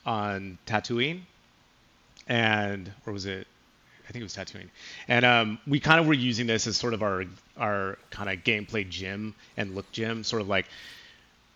[0.06, 1.22] on Tatooine,
[2.28, 3.48] and or was it?
[4.08, 4.68] I think it was Tatooine.
[5.06, 7.24] And um, we kind of were using this as sort of our
[7.56, 10.66] our kind of gameplay gym and look gym, sort of like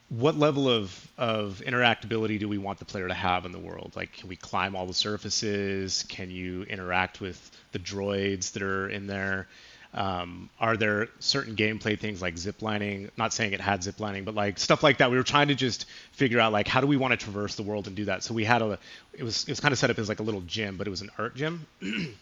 [0.08, 3.92] what level of, of interactability do we want the player to have in the world?
[3.96, 6.04] Like, can we climb all the surfaces?
[6.08, 9.48] Can you interact with the droids that are in there?
[9.94, 13.10] Um, are there certain gameplay things like ziplining?
[13.16, 15.10] Not saying it had ziplining, but like stuff like that.
[15.10, 17.62] We were trying to just figure out like how do we want to traverse the
[17.62, 18.24] world and do that.
[18.24, 18.78] So we had a
[19.12, 20.90] it was it was kind of set up as like a little gym, but it
[20.90, 21.64] was an art gym.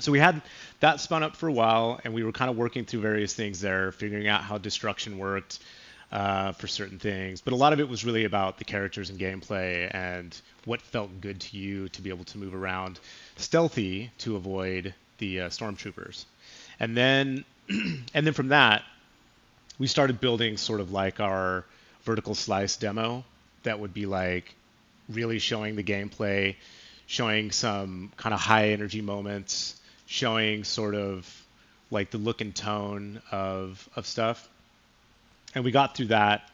[0.00, 0.42] so we had
[0.80, 3.58] that spun up for a while, and we were kind of working through various things
[3.58, 5.60] there, figuring out how destruction worked
[6.14, 7.40] uh, for certain things.
[7.40, 10.34] But a lot of it was really about the characters and gameplay and
[10.64, 13.00] what felt good to you to be able to move around
[13.36, 16.24] stealthy to avoid the uh, stormtroopers.
[16.78, 18.84] And then, and then from that,
[19.78, 21.64] we started building sort of like our
[22.04, 23.24] vertical slice demo
[23.64, 24.54] that would be like
[25.08, 26.54] really showing the gameplay,
[27.06, 31.28] showing some kind of high energy moments, showing sort of
[31.90, 34.48] like the look and tone of of stuff
[35.54, 36.48] and we got through that,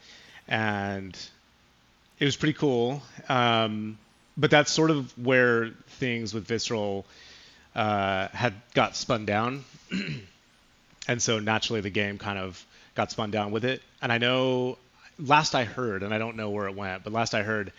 [0.47, 1.17] and
[2.19, 3.01] it was pretty cool.
[3.29, 3.97] Um,
[4.37, 7.05] but that's sort of where things with Visceral
[7.75, 9.63] uh, had got spun down,
[11.07, 12.63] and so naturally the game kind of
[12.95, 13.81] got spun down with it.
[14.01, 14.77] And I know,
[15.19, 17.71] last I heard, and I don't know where it went, but last I heard,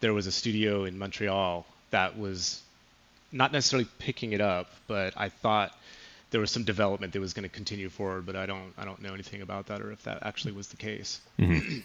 [0.00, 2.62] there was a studio in Montreal that was
[3.32, 5.76] not necessarily picking it up, but I thought
[6.30, 9.00] there was some development that was going to continue forward, but I don't I don't
[9.02, 11.20] know anything about that or if that actually was the case.
[11.38, 11.84] and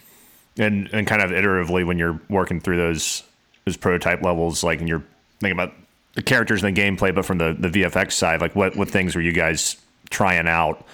[0.57, 3.23] and kind of iteratively when you're working through those
[3.65, 5.03] those prototype levels, like and you're
[5.39, 5.73] thinking about
[6.13, 9.15] the characters and the gameplay, but from the the VFX side, like what what things
[9.15, 9.75] were you guys
[10.09, 10.85] trying out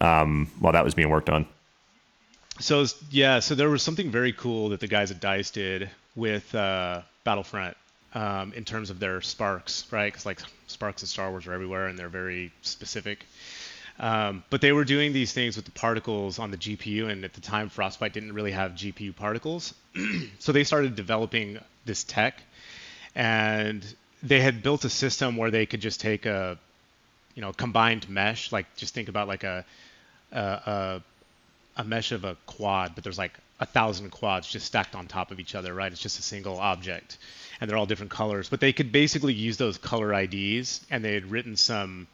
[0.00, 1.46] um, while that was being worked on?
[2.60, 6.54] So yeah, so there was something very cool that the guys at Dice did with
[6.54, 7.76] uh, Battlefront
[8.14, 10.12] um, in terms of their sparks, right?
[10.12, 13.24] Because like sparks in Star Wars are everywhere and they're very specific.
[13.98, 17.32] Um, but they were doing these things with the particles on the GPU, and at
[17.32, 19.72] the time, Frostbite didn't really have GPU particles.
[20.40, 22.42] so they started developing this tech,
[23.14, 23.84] and
[24.22, 26.58] they had built a system where they could just take a,
[27.36, 28.50] you know, combined mesh.
[28.50, 29.64] Like just think about like a,
[30.32, 31.00] a
[31.76, 35.30] a mesh of a quad, but there's like a thousand quads just stacked on top
[35.30, 35.90] of each other, right?
[35.90, 37.18] It's just a single object,
[37.64, 38.50] and they're all different colors.
[38.50, 42.06] But they could basically use those color IDs, and they had written some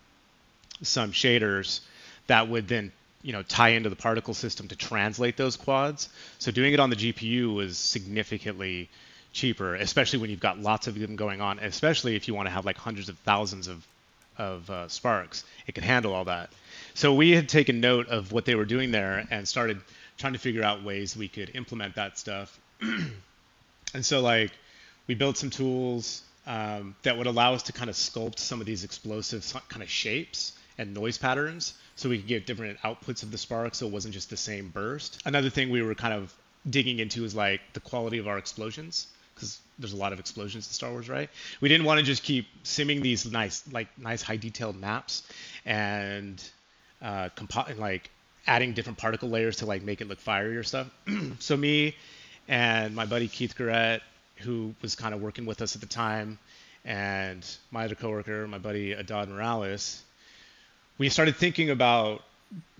[0.80, 1.80] some shaders
[2.28, 2.92] that would then
[3.22, 6.08] you know tie into the particle system to translate those quads.
[6.38, 8.88] So doing it on the GPU was significantly
[9.32, 12.52] cheaper, especially when you've got lots of them going on, especially if you want to
[12.52, 13.84] have like hundreds of thousands of
[14.38, 15.42] of uh, sparks.
[15.66, 16.50] It could handle all that.
[16.94, 19.80] So we had taken note of what they were doing there and started
[20.16, 22.56] trying to figure out ways we could implement that stuff.
[22.80, 24.52] and so like
[25.10, 28.66] we built some tools um, that would allow us to kind of sculpt some of
[28.66, 33.32] these explosive kind of shapes and noise patterns so we could get different outputs of
[33.32, 35.20] the spark so it wasn't just the same burst.
[35.24, 36.32] Another thing we were kind of
[36.70, 40.68] digging into is like the quality of our explosions because there's a lot of explosions
[40.68, 41.28] in Star Wars, right?
[41.60, 45.24] We didn't want to just keep simming these nice, like nice high detailed maps
[45.66, 46.40] and
[47.02, 48.10] uh, compo- like
[48.46, 50.86] adding different particle layers to like make it look fiery or stuff.
[51.40, 51.96] so me
[52.46, 54.02] and my buddy Keith Garrett,
[54.40, 56.38] who was kind of working with us at the time,
[56.84, 60.02] and my other coworker, my buddy Adad Morales,
[60.98, 62.22] we started thinking about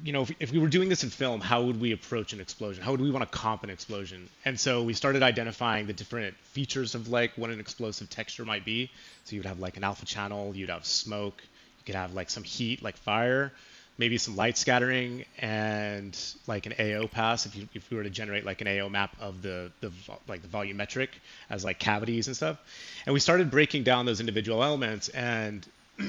[0.03, 2.41] you know, if, if, we were doing this in film, how would we approach an
[2.41, 2.83] explosion?
[2.83, 4.29] How would we want to comp an explosion?
[4.45, 8.65] And so we started identifying the different features of like what an explosive texture might
[8.65, 8.91] be.
[9.25, 11.41] So you'd have like an alpha channel, you'd have smoke,
[11.79, 13.53] you could have like some heat, like fire,
[14.01, 17.47] maybe some light scattering, and like an AO pass.
[17.47, 19.93] If you if we were to generate like an AO map of the the
[20.27, 21.11] like the volumetric
[21.51, 22.59] as like cavities and stuff,
[23.07, 25.69] and we started breaking down those individual elements and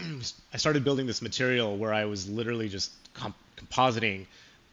[0.54, 4.26] I started building this material where I was literally just comp- compositing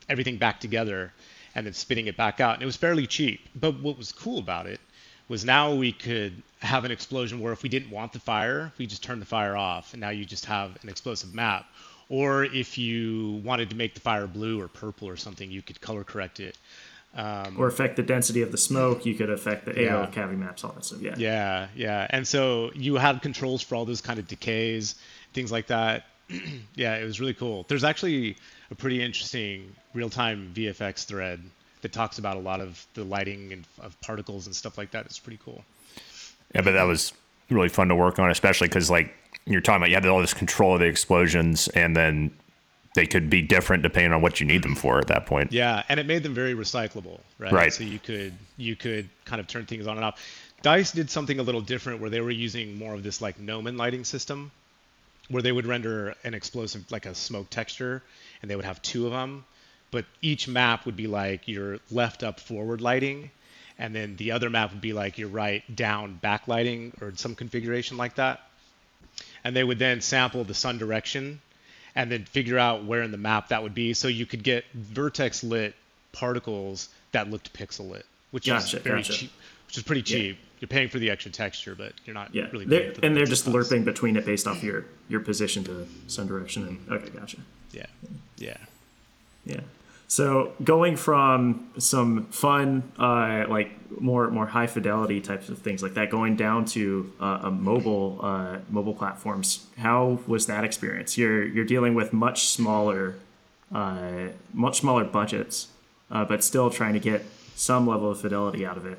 [0.08, 1.12] everything back together
[1.54, 2.54] and then spitting it back out.
[2.54, 3.40] And it was fairly cheap.
[3.54, 4.80] But what was cool about it
[5.28, 8.86] was now we could have an explosion where if we didn't want the fire, we
[8.86, 11.66] just turned the fire off, and now you just have an explosive map.
[12.08, 15.80] Or if you wanted to make the fire blue or purple or something, you could
[15.80, 16.56] color correct it.
[17.14, 19.04] Um, or affect the density of the smoke.
[19.04, 19.96] You could affect the yeah.
[19.96, 21.00] AO cavity maps, all that stuff.
[21.00, 21.14] Yeah.
[21.16, 22.06] Yeah, yeah.
[22.10, 24.94] And so you had controls for all those kind of decays,
[25.32, 26.06] things like that.
[26.74, 27.64] yeah, it was really cool.
[27.68, 28.36] There's actually
[28.70, 31.42] a pretty interesting real-time VFX thread
[31.82, 35.06] that talks about a lot of the lighting and of particles and stuff like that.
[35.06, 35.64] It's pretty cool.
[36.54, 37.12] Yeah, but that was
[37.50, 39.14] really fun to work on, especially because like
[39.48, 42.30] you're talking about, you had all this control of the explosions, and then
[42.94, 45.52] they could be different depending on what you need them for at that point.
[45.52, 47.52] Yeah, and it made them very recyclable, right?
[47.52, 47.72] Right.
[47.72, 50.20] So you could you could kind of turn things on and off.
[50.62, 53.76] Dice did something a little different where they were using more of this like gnomon
[53.76, 54.50] lighting system,
[55.28, 58.02] where they would render an explosive like a smoke texture,
[58.42, 59.44] and they would have two of them,
[59.90, 63.30] but each map would be like your left up forward lighting,
[63.78, 67.96] and then the other map would be like your right down backlighting or some configuration
[67.96, 68.40] like that.
[69.44, 71.40] And they would then sample the sun direction
[71.94, 73.94] and then figure out where in the map that would be.
[73.94, 75.74] So you could get vertex lit
[76.12, 79.12] particles that looked pixel lit, which gotcha, is very gotcha.
[79.12, 79.32] cheap,
[79.66, 80.36] which is pretty cheap.
[80.36, 80.44] Yeah.
[80.60, 82.48] You're paying for the extra texture, but you're not yeah.
[82.52, 82.64] really.
[82.64, 83.54] They're, and they're just costs.
[83.70, 86.66] lerping between it based off your your position to sun direction.
[86.66, 87.38] And okay, gotcha.
[87.72, 87.86] Yeah,
[88.38, 88.56] yeah,
[89.44, 89.60] yeah.
[90.10, 95.94] So going from some fun, uh, like more more high fidelity types of things like
[95.94, 101.18] that, going down to uh, a mobile uh, mobile platforms, how was that experience?
[101.18, 103.16] You're you're dealing with much smaller,
[103.70, 105.68] uh, much smaller budgets,
[106.10, 108.98] uh, but still trying to get some level of fidelity out of it.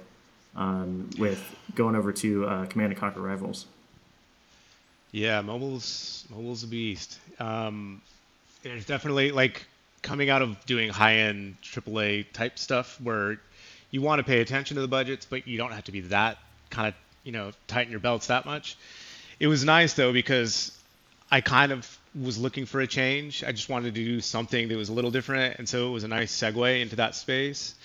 [0.55, 3.65] Um, with going over to uh, Command and Conquer Rivals.
[5.11, 7.19] Yeah, mobile's mobile's a beast.
[7.39, 8.01] Um,
[8.63, 9.65] it's definitely like
[10.01, 13.39] coming out of doing high-end AAA type stuff where
[13.91, 16.37] you want to pay attention to the budgets, but you don't have to be that
[16.69, 16.93] kind of
[17.23, 18.77] you know tighten your belts that much.
[19.39, 20.77] It was nice though because
[21.31, 23.43] I kind of was looking for a change.
[23.43, 26.03] I just wanted to do something that was a little different, and so it was
[26.03, 27.75] a nice segue into that space.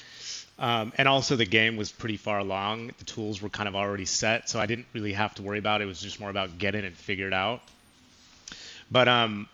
[0.59, 2.93] Um, and also the game was pretty far along.
[2.99, 5.81] The tools were kind of already set, so I didn't really have to worry about
[5.81, 5.85] it.
[5.85, 7.61] It was just more about get in and it out.
[8.91, 9.49] But um,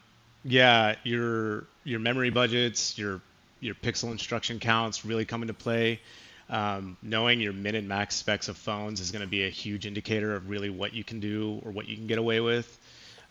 [0.44, 3.20] yeah, your your memory budgets, your
[3.58, 6.00] your pixel instruction counts really come into play.
[6.48, 9.86] Um, knowing your min and max specs of phones is going to be a huge
[9.86, 12.78] indicator of really what you can do or what you can get away with.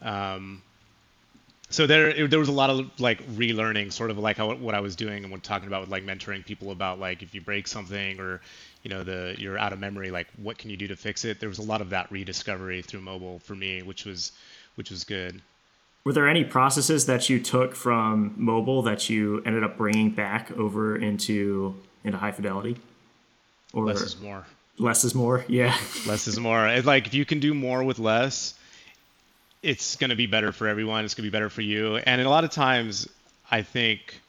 [0.02, 0.62] Um,
[1.70, 4.80] so there, there was a lot of like relearning, sort of like how, what I
[4.80, 7.68] was doing and when talking about with like mentoring people about like if you break
[7.68, 8.40] something or
[8.84, 11.40] you know the you're out of memory, like what can you do to fix it?
[11.40, 14.32] There was a lot of that rediscovery through mobile for me, which was
[14.76, 15.42] which was good.
[16.04, 20.52] Were there any processes that you took from mobile that you ended up bringing back
[20.52, 22.78] over into into high fidelity?
[23.74, 24.46] Or less is more.
[24.78, 25.44] Less is more.
[25.48, 25.78] Yeah.
[26.08, 26.68] less is more.
[26.68, 28.54] It's like if you can do more with less,
[29.62, 31.06] it's going to be better for everyone.
[31.06, 31.98] It's going to be better for you.
[31.98, 33.08] And a lot of times,
[33.52, 34.20] I think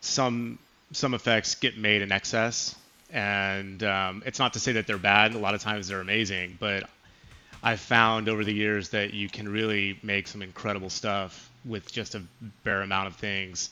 [0.00, 0.58] some
[0.92, 2.76] some effects get made in excess,
[3.10, 5.34] and um, it's not to say that they're bad.
[5.34, 6.88] A lot of times they're amazing, but
[7.64, 12.14] I've found over the years that you can really make some incredible stuff with just
[12.14, 12.22] a
[12.62, 13.70] bare amount of things.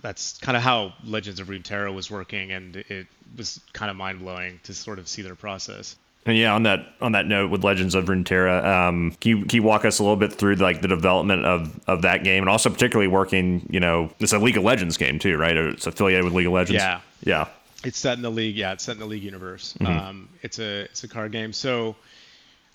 [0.00, 3.06] That's kind of how Legends of Runeterra was working, and it
[3.36, 5.96] was kind of mind blowing to sort of see their process.
[6.24, 9.56] And yeah, on that on that note, with Legends of Runeterra, um, can you, can
[9.56, 12.48] you walk us a little bit through like the development of, of that game, and
[12.48, 15.56] also particularly working, you know, it's a League of Legends game too, right?
[15.56, 16.82] It's affiliated with League of Legends.
[16.82, 17.48] Yeah, yeah.
[17.84, 18.56] It's set in the league.
[18.56, 19.74] Yeah, it's set in the league universe.
[19.80, 19.98] Mm-hmm.
[19.98, 21.52] Um, it's a it's a card game.
[21.52, 21.96] So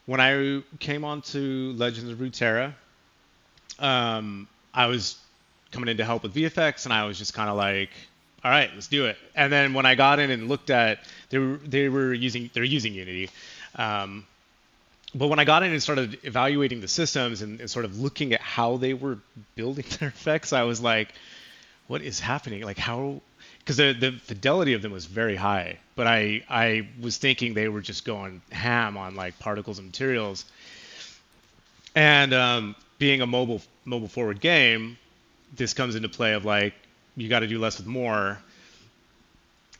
[0.06, 2.74] when I came on to Legends of Runeterra,
[3.80, 5.18] um, I was
[5.72, 7.90] coming in to help with VFX, and I was just kind of like,
[8.44, 9.18] all right, let's do it.
[9.36, 11.00] And then when I got in and looked at,
[11.30, 13.30] they were they were using they're using Unity,
[13.76, 14.26] Um,
[15.16, 18.34] but when I got in and started evaluating the systems and, and, sort of looking
[18.34, 19.18] at how they were
[19.56, 21.14] building their effects, I was like,
[21.88, 22.62] what is happening?
[22.64, 23.22] Like how
[23.60, 27.70] because the, the fidelity of them was very high, but I I was thinking they
[27.70, 30.46] were just going ham on like particles and materials.
[31.96, 34.98] And um, being a mobile mobile forward game,
[35.56, 36.74] this comes into play of like
[37.16, 38.38] you got to do less with more.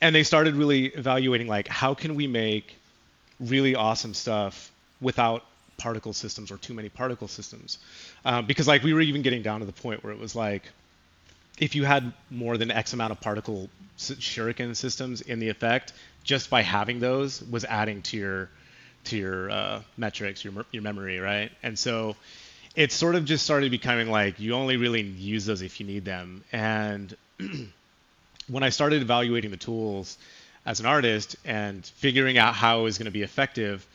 [0.00, 2.76] And they started really evaluating like how can we make
[3.38, 5.44] really awesome stuff without
[5.76, 7.78] particle systems or too many particle systems,
[8.24, 10.70] um, because like we were even getting down to the point where it was like
[11.58, 15.92] if you had more than X amount of particle shuriken systems in the effect,
[16.22, 18.50] just by having those was adding to your
[19.04, 21.50] to your uh, metrics, your your memory, right?
[21.62, 22.16] And so
[22.74, 26.04] it sort of just started becoming like you only really use those if you need
[26.04, 26.44] them.
[26.52, 27.16] And
[28.48, 30.18] when I started evaluating the tools
[30.66, 33.86] as an artist and figuring out how it was going to be effective,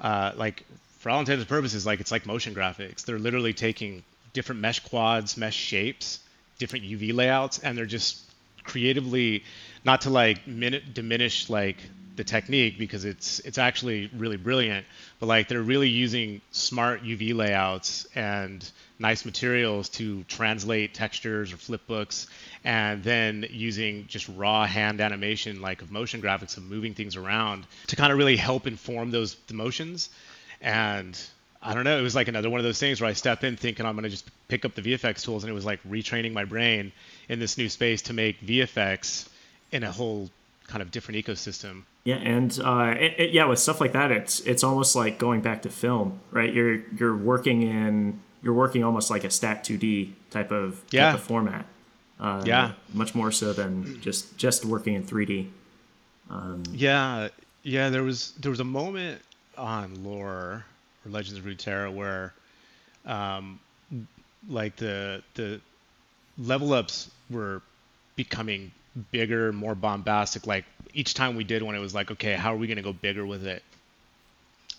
[0.00, 0.64] uh, like
[1.00, 3.04] for all intents and purposes, like it's like motion graphics.
[3.04, 4.02] They're literally taking
[4.32, 6.20] different mesh quads, mesh shapes,
[6.58, 8.20] different UV layouts, and they're just
[8.64, 9.44] creatively,
[9.84, 11.76] not to like min- diminish like
[12.16, 14.86] the technique because it's it's actually really brilliant,
[15.18, 21.56] but like they're really using smart UV layouts and nice materials to translate textures or
[21.56, 22.28] flip books,
[22.62, 27.66] and then using just raw hand animation like of motion graphics of moving things around
[27.88, 30.10] to kind of really help inform those the motions.
[30.60, 31.18] And
[31.64, 31.98] I don't know.
[31.98, 34.04] It was like another one of those things where I step in thinking I'm going
[34.04, 36.92] to just pick up the VFX tools, and it was like retraining my brain
[37.30, 39.28] in this new space to make VFX
[39.72, 40.28] in a whole
[40.66, 41.82] kind of different ecosystem.
[42.04, 45.40] Yeah, and uh, it, it, yeah, with stuff like that, it's it's almost like going
[45.40, 46.52] back to film, right?
[46.52, 51.06] You're you're working in you're working almost like a stat 2D type of yeah.
[51.06, 51.64] type of format.
[52.20, 55.48] Uh, yeah, much more so than just just working in 3D.
[56.28, 57.28] Um, yeah,
[57.62, 57.88] yeah.
[57.88, 59.22] There was there was a moment
[59.56, 60.66] on lore
[61.04, 62.32] or Legends of Runeterra where,
[63.06, 63.58] um,
[64.48, 65.60] like the the
[66.38, 67.62] level ups were
[68.16, 68.72] becoming
[69.10, 70.46] bigger, more bombastic.
[70.46, 72.82] Like each time we did one, it was like, okay, how are we going to
[72.82, 73.62] go bigger with it?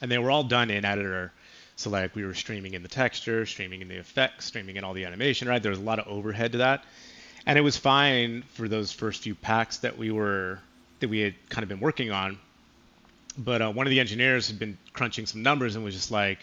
[0.02, 1.32] And they were all done in editor.
[1.76, 4.94] So like we were streaming in the texture, streaming in the effects, streaming in all
[4.94, 5.62] the animation, right?
[5.62, 6.84] There was a lot of overhead to that.
[7.46, 10.60] And it was fine for those first few packs that we were
[11.02, 12.40] that we had kind of been working on
[13.38, 16.40] but uh, one of the engineers had been crunching some numbers and was just like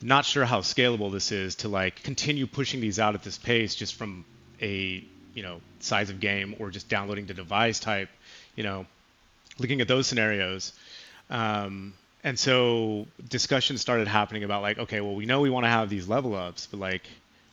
[0.00, 3.74] not sure how scalable this is to like continue pushing these out at this pace
[3.74, 4.24] just from
[4.60, 5.04] a
[5.34, 8.08] you know size of game or just downloading the device type
[8.56, 8.86] you know
[9.58, 10.72] looking at those scenarios.
[11.30, 11.94] Um,
[12.24, 15.88] and so discussions started happening about like okay well we know we want to have
[15.88, 17.02] these level ups but like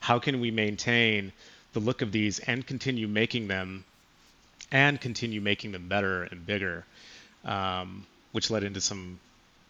[0.00, 1.32] how can we maintain
[1.72, 3.84] the look of these and continue making them
[4.72, 6.84] and continue making them better and bigger?
[7.44, 8.06] Um,
[8.36, 9.18] which led into some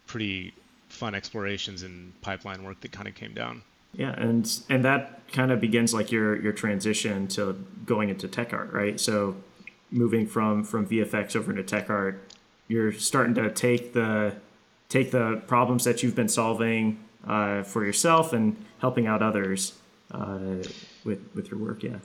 [0.08, 0.52] pretty
[0.88, 3.62] fun explorations and pipeline work that kind of came down.
[3.92, 8.52] Yeah, and and that kind of begins like your your transition to going into tech
[8.52, 8.98] art, right?
[8.98, 9.36] So
[9.92, 12.20] moving from from VFX over into tech art,
[12.66, 14.34] you're starting to take the
[14.88, 19.78] take the problems that you've been solving uh, for yourself and helping out others
[20.10, 20.58] uh,
[21.04, 21.84] with with your work.
[21.84, 21.98] Yeah.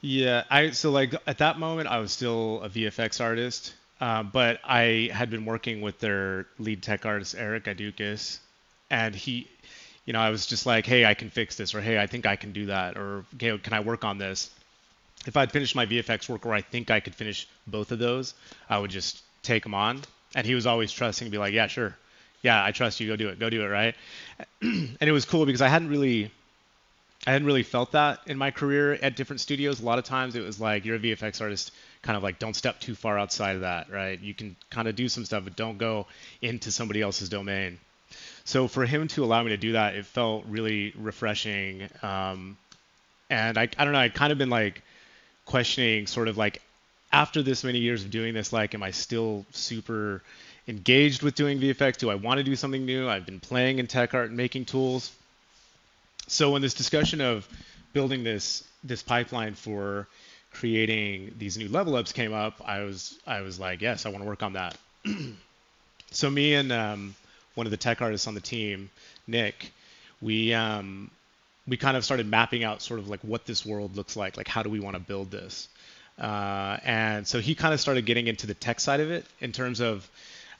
[0.00, 4.60] Yeah, I so like at that moment I was still a VFX artist, uh, but
[4.64, 8.38] I had been working with their lead tech artist Eric Idukis,
[8.90, 9.48] and he,
[10.04, 12.26] you know, I was just like, hey, I can fix this, or hey, I think
[12.26, 14.50] I can do that, or can I work on this?
[15.26, 18.34] If I'd finished my VFX work, or I think I could finish both of those,
[18.70, 20.00] I would just take them on.
[20.34, 21.96] And he was always trusting, to be like, yeah, sure,
[22.42, 23.94] yeah, I trust you, go do it, go do it, right?
[24.62, 26.30] and it was cool because I hadn't really
[27.26, 29.80] I hadn't really felt that in my career at different studios.
[29.80, 31.72] A lot of times it was like you're a VFX artist,
[32.02, 34.18] kind of like don't step too far outside of that, right?
[34.20, 36.06] You can kind of do some stuff, but don't go
[36.42, 37.78] into somebody else's domain.
[38.44, 41.88] So for him to allow me to do that, it felt really refreshing.
[42.02, 42.56] Um,
[43.28, 44.82] and I, I don't know, I'd kind of been like
[45.44, 46.62] questioning sort of like
[47.12, 50.22] after this many years of doing this, like, am I still super
[50.66, 51.98] engaged with doing VFX?
[51.98, 53.08] Do I want to do something new?
[53.08, 55.10] I've been playing in tech art and making tools
[56.28, 57.48] so in this discussion of
[57.92, 60.06] building this this pipeline for
[60.52, 64.22] creating these new level ups came up, I was I was like, yes, I want
[64.22, 64.76] to work on that.
[66.10, 67.14] so me and um,
[67.54, 68.90] one of the tech artists on the team,
[69.26, 69.72] Nick,
[70.20, 71.10] we um,
[71.66, 74.48] we kind of started mapping out sort of like what this world looks like, like
[74.48, 75.68] how do we want to build this.
[76.18, 79.52] Uh, and so he kind of started getting into the tech side of it in
[79.52, 80.08] terms of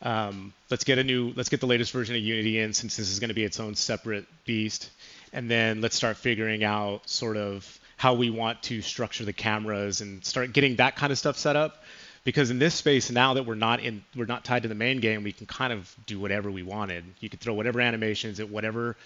[0.03, 3.11] um, let's get a new let's get the latest version of Unity in since this
[3.11, 4.91] is going to be its own separate beast
[5.32, 10.01] and then let's start figuring out sort of how we want to structure the cameras
[10.01, 11.83] and start getting that kind of stuff set up.
[12.25, 15.01] Because in this space now that we're not in we're not tied to the main
[15.01, 17.05] game we can kind of do whatever we wanted.
[17.21, 18.97] You could throw whatever animations at whatever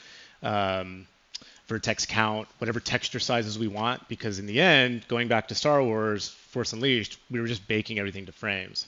[0.42, 1.06] um,
[1.68, 4.06] vertex count whatever texture sizes we want.
[4.08, 7.98] Because in the end going back to star wars force unleashed we were just baking
[7.98, 8.86] everything to frames.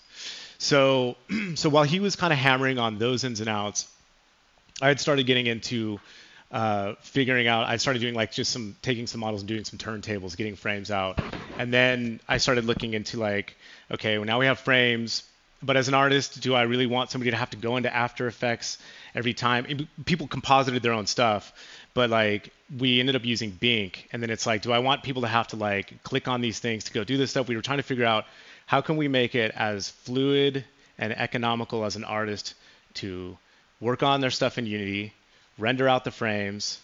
[0.58, 1.16] So
[1.54, 3.88] so while he was kind of hammering on those ins and outs
[4.82, 6.00] i had started getting into
[6.54, 9.78] uh, figuring out i started doing like just some taking some models and doing some
[9.78, 11.18] turntables getting frames out
[11.58, 13.56] and then i started looking into like
[13.90, 15.24] okay, well now we have frames,
[15.62, 18.26] but as an artist, do I really want somebody to have to go into After
[18.26, 18.78] Effects
[19.14, 19.88] every time?
[20.04, 21.52] People composited their own stuff,
[21.94, 25.22] but like we ended up using Bink, and then it's like, do I want people
[25.22, 27.48] to have to like click on these things to go do this stuff?
[27.48, 28.24] We were trying to figure out
[28.66, 30.64] how can we make it as fluid
[30.98, 32.54] and economical as an artist
[32.94, 33.36] to
[33.80, 35.12] work on their stuff in Unity,
[35.58, 36.78] render out the frames,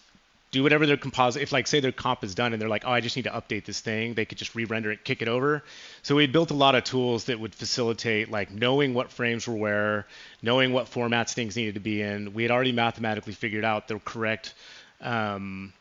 [0.51, 2.91] do whatever their composite if like say their comp is done and they're like oh
[2.91, 5.63] i just need to update this thing they could just re-render it kick it over.
[6.03, 9.55] So we built a lot of tools that would facilitate like knowing what frames were
[9.55, 10.07] where
[10.41, 12.33] knowing what formats things needed to be in.
[12.33, 14.53] We had already mathematically figured out the correct
[14.99, 15.73] um,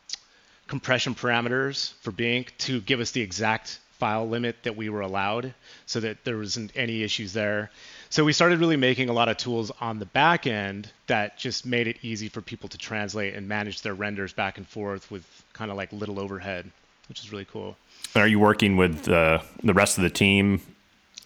[0.69, 5.55] compression parameters for bink to give us the exact file limit that we were allowed
[5.87, 7.71] so that there wasn't any issues there
[8.13, 11.65] so we started really making a lot of tools on the back end that just
[11.65, 15.25] made it easy for people to translate and manage their renders back and forth with
[15.53, 16.69] kind of like little overhead,
[17.09, 17.77] which is really cool.
[18.17, 20.61] Are you working with uh, the rest of the team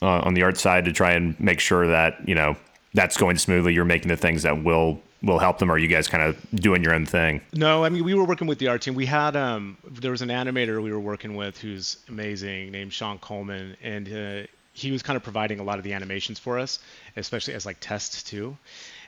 [0.02, 2.54] uh, on the art side to try and make sure that you know
[2.92, 3.72] that's going smoothly?
[3.72, 5.70] You're making the things that will will help them.
[5.70, 7.40] Or are you guys kind of doing your own thing?
[7.52, 8.94] No, I mean we were working with the art team.
[8.94, 13.18] We had um, there was an animator we were working with who's amazing named Sean
[13.18, 16.78] Coleman, and uh, he was kind of providing a lot of the animations for us,
[17.16, 18.56] especially as like tests too,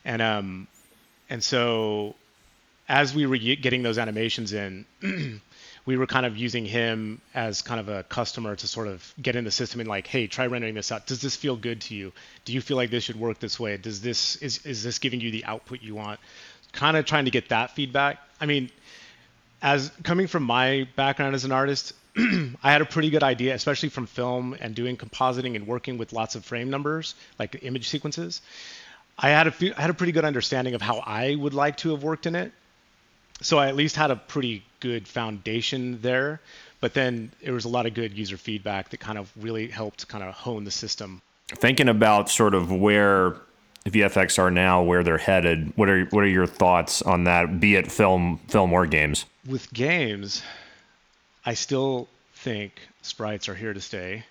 [0.04, 0.66] and um,
[1.28, 2.14] and so
[2.88, 4.84] as we were getting those animations in,
[5.86, 9.36] we were kind of using him as kind of a customer to sort of get
[9.36, 11.06] in the system and like, hey, try rendering this out.
[11.06, 12.12] Does this feel good to you?
[12.44, 13.76] Do you feel like this should work this way?
[13.76, 16.18] Does this is is this giving you the output you want?
[16.72, 18.18] Kind of trying to get that feedback.
[18.40, 18.70] I mean,
[19.62, 23.88] as coming from my background as an artist, I had a pretty good idea, especially
[23.90, 28.42] from film and doing compositing and working with lots of frame numbers, like image sequences.
[29.16, 31.76] I had a few, I had a pretty good understanding of how I would like
[31.78, 32.52] to have worked in it.
[33.40, 36.40] So I at least had a pretty good foundation there.
[36.80, 40.06] But then there was a lot of good user feedback that kind of really helped
[40.08, 41.20] kind of hone the system.
[41.48, 43.36] Thinking about sort of where
[43.86, 47.60] VFX are now, where they're headed, what are what are your thoughts on that?
[47.60, 49.24] Be it film, film or games.
[49.46, 50.42] With games,
[51.44, 52.72] I still think
[53.02, 54.24] sprites are here to stay.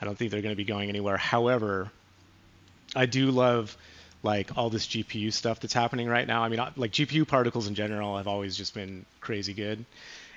[0.00, 1.18] I don't think they're going to be going anywhere.
[1.18, 1.90] However,
[2.96, 3.76] I do love
[4.22, 6.42] like all this GPU stuff that's happening right now.
[6.42, 9.84] I mean, like GPU particles in general have always just been crazy good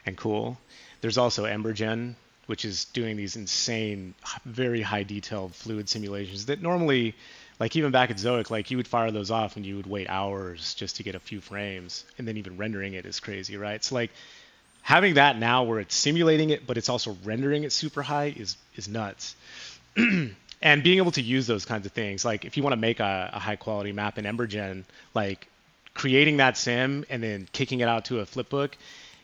[0.05, 0.57] and cool.
[1.01, 2.15] There's also EmberGen,
[2.45, 4.13] which is doing these insane,
[4.45, 7.15] very high detailed fluid simulations that normally,
[7.59, 10.09] like even back at Zoic, like you would fire those off and you would wait
[10.09, 13.83] hours just to get a few frames, and then even rendering it is crazy, right?
[13.83, 14.11] So like
[14.83, 18.57] having that now where it's simulating it but it's also rendering it super high is
[18.75, 19.35] is nuts
[20.63, 22.99] and being able to use those kinds of things like if you want to make
[22.99, 24.83] a, a, high quality map in embergen
[25.13, 25.47] like
[25.93, 28.71] creating that sim and then kicking it out to a flipbook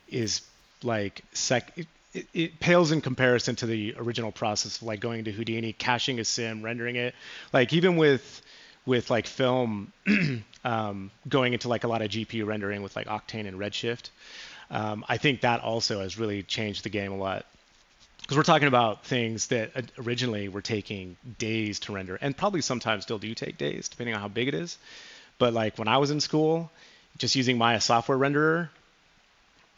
[0.09, 0.41] is
[0.83, 5.23] like sec it, it, it, pales in comparison to the original process of like going
[5.25, 7.13] to houdini caching a sim rendering it.
[7.53, 8.41] Like even with
[8.85, 9.93] with like film
[10.63, 14.09] um, going into like a lot of gpu rendering with like octane and redshift
[14.71, 17.45] um, I think that also has really changed the game a lot
[18.29, 23.01] because we're talking about things that originally were taking days to render and probably sometimes
[23.01, 24.77] still do take days depending on how big it is.
[25.39, 26.69] But like when i was in school
[27.17, 28.69] just using maya software renderer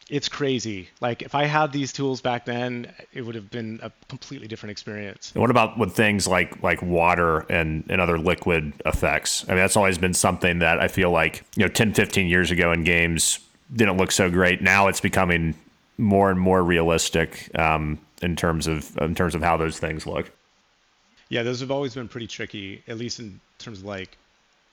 [0.09, 0.89] it's crazy.
[0.99, 4.71] Like if i had these tools back then it would have been a completely different
[4.71, 5.31] experience.
[5.33, 9.45] And what about with things like like water and and other liquid effects?
[9.47, 12.51] I mean that's always been something that i feel like you know 10 15 years
[12.51, 13.39] ago in games
[13.73, 14.61] didn't look so great.
[14.61, 15.55] Now it's becoming
[15.97, 17.49] more and more realistic.
[17.57, 20.31] Um, in terms of in terms of how those things look.
[21.29, 24.17] Yeah, those have always been pretty tricky, at least in terms of like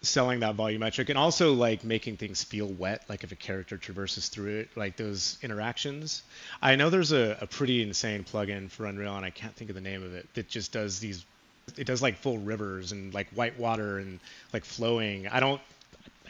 [0.02, 4.28] selling that volumetric and also like making things feel wet, like if a character traverses
[4.28, 6.22] through it, like those interactions.
[6.62, 9.74] I know there's a, a pretty insane plugin for Unreal, and I can't think of
[9.74, 11.24] the name of it, that just does these.
[11.76, 14.20] It does like full rivers and like white water and
[14.52, 15.28] like flowing.
[15.28, 15.60] I don't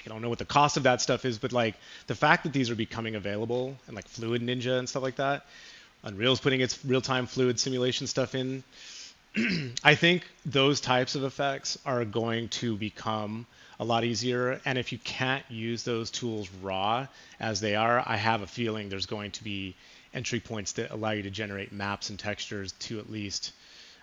[0.04, 1.74] I don't know what the cost of that stuff is, but like
[2.06, 5.44] the fact that these are becoming available and like Fluid Ninja and stuff like that,
[6.09, 8.64] Unreal's putting its real-time fluid simulation stuff in.
[9.85, 13.47] I think those types of effects are going to become
[13.78, 14.59] a lot easier.
[14.64, 17.06] And if you can't use those tools raw
[17.39, 19.76] as they are, I have a feeling there's going to be
[20.14, 23.52] entry points that allow you to generate maps and textures to at least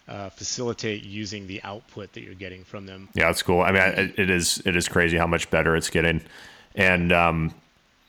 [0.08, 3.10] uh, facilitate using the output that you're getting from them.
[3.16, 3.62] Yeah, that's cool.
[3.62, 6.22] I mean, it, is it is crazy how much better it's getting.
[6.76, 7.54] And um,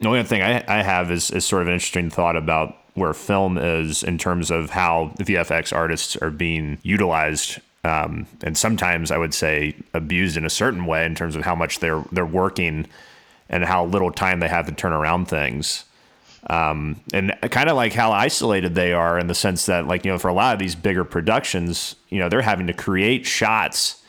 [0.01, 2.77] the only other thing I, I have is, is sort of an interesting thought about
[2.97, 7.61] where film is in terms of how VFX artists are being utilized.
[7.85, 11.55] Um, and sometimes I would say abused in a certain way in terms of how
[11.55, 12.87] much they're they're working
[13.49, 15.85] and how little time they have to turn around things.
[16.49, 20.13] Um, and kind of like how isolated they are in the sense that, like, you
[20.13, 24.03] know, for a lot of these bigger productions, you know, they're having to create shots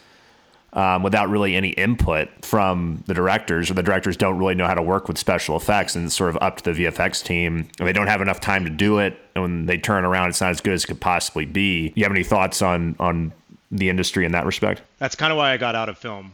[0.74, 4.74] um, without really any input from the directors, or the directors don't really know how
[4.74, 7.70] to work with special effects, and it's sort of up to the VFX team.
[7.80, 9.18] And they don't have enough time to do it.
[9.36, 11.94] And when they turn around, it's not as good as it could possibly be.
[11.96, 13.32] You have any thoughts on on
[13.72, 14.82] the industry in that respect?
[15.00, 16.34] That's kind of why I got out of film.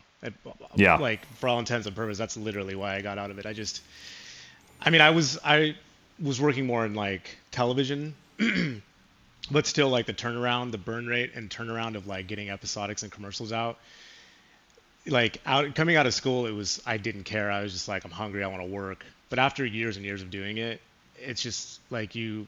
[0.76, 0.98] yeah.
[0.98, 3.46] Like for all intents and purposes, that's literally why I got out of it.
[3.46, 3.82] I just,
[4.82, 5.76] I mean, I was I
[6.22, 8.16] was working more in like television.
[9.52, 13.12] but still like the turnaround the burn rate and turnaround of like getting episodics and
[13.12, 13.78] commercials out
[15.08, 17.52] like out coming out of school, it was I didn't care.
[17.52, 18.44] I was just like I'm hungry.
[18.44, 19.06] I want to work.
[19.30, 20.82] But after years and years of doing it,
[21.18, 22.48] it's just like you.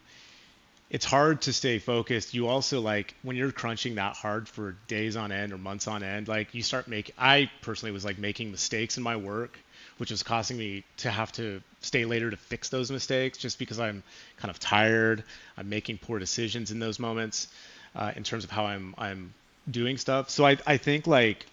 [0.92, 2.34] It's hard to stay focused.
[2.34, 6.04] You also like when you're crunching that hard for days on end or months on
[6.04, 6.28] end.
[6.28, 7.16] Like you start making.
[7.18, 9.60] I personally was like making mistakes in my work,
[9.98, 13.80] which was causing me to have to stay later to fix those mistakes, just because
[13.80, 14.04] I'm
[14.38, 15.24] kind of tired.
[15.58, 17.48] I'm making poor decisions in those moments,
[17.96, 19.34] uh, in terms of how I'm I'm
[19.70, 20.30] doing stuff.
[20.30, 21.48] So I I think like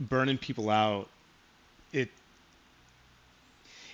[0.00, 1.08] burning people out,
[1.92, 2.08] it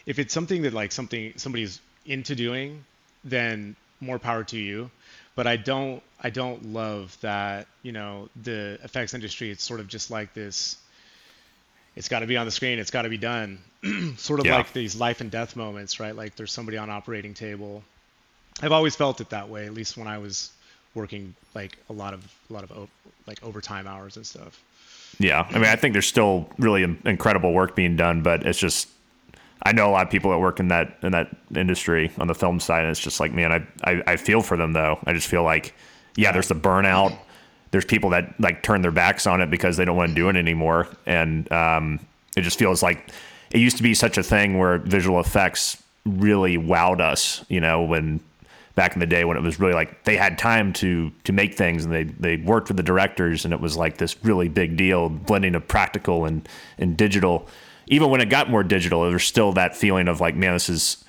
[0.06, 2.84] if it's something that like something somebody's into doing,
[3.24, 4.90] then more power to you.
[5.34, 9.88] But I don't I don't love that, you know, the effects industry it's sort of
[9.88, 10.76] just like this
[11.96, 13.58] it's got to be on the screen, it's got to be done.
[14.18, 14.56] sort of yeah.
[14.56, 16.14] like these life and death moments, right?
[16.14, 17.82] Like there's somebody on operating table.
[18.62, 20.50] I've always felt it that way, at least when I was
[20.94, 22.88] working like a lot of a lot of
[23.26, 24.62] like overtime hours and stuff.
[25.18, 28.88] Yeah, I mean, I think there's still really incredible work being done, but it's just
[29.62, 32.34] I know a lot of people that work in that in that industry on the
[32.34, 34.98] film side, and it's just like, man, I I, I feel for them though.
[35.06, 35.74] I just feel like,
[36.16, 37.16] yeah, there's the burnout.
[37.70, 40.28] There's people that like turn their backs on it because they don't want to do
[40.28, 41.98] it anymore, and um,
[42.36, 43.10] it just feels like
[43.50, 47.44] it used to be such a thing where visual effects really wowed us.
[47.48, 48.20] You know, when
[48.76, 51.54] back in the day when it was really like they had time to to make
[51.54, 54.76] things and they they worked with the directors and it was like this really big
[54.76, 56.48] deal blending of practical and
[56.78, 57.48] and digital.
[57.88, 60.68] Even when it got more digital there was still that feeling of like man this
[60.68, 61.04] is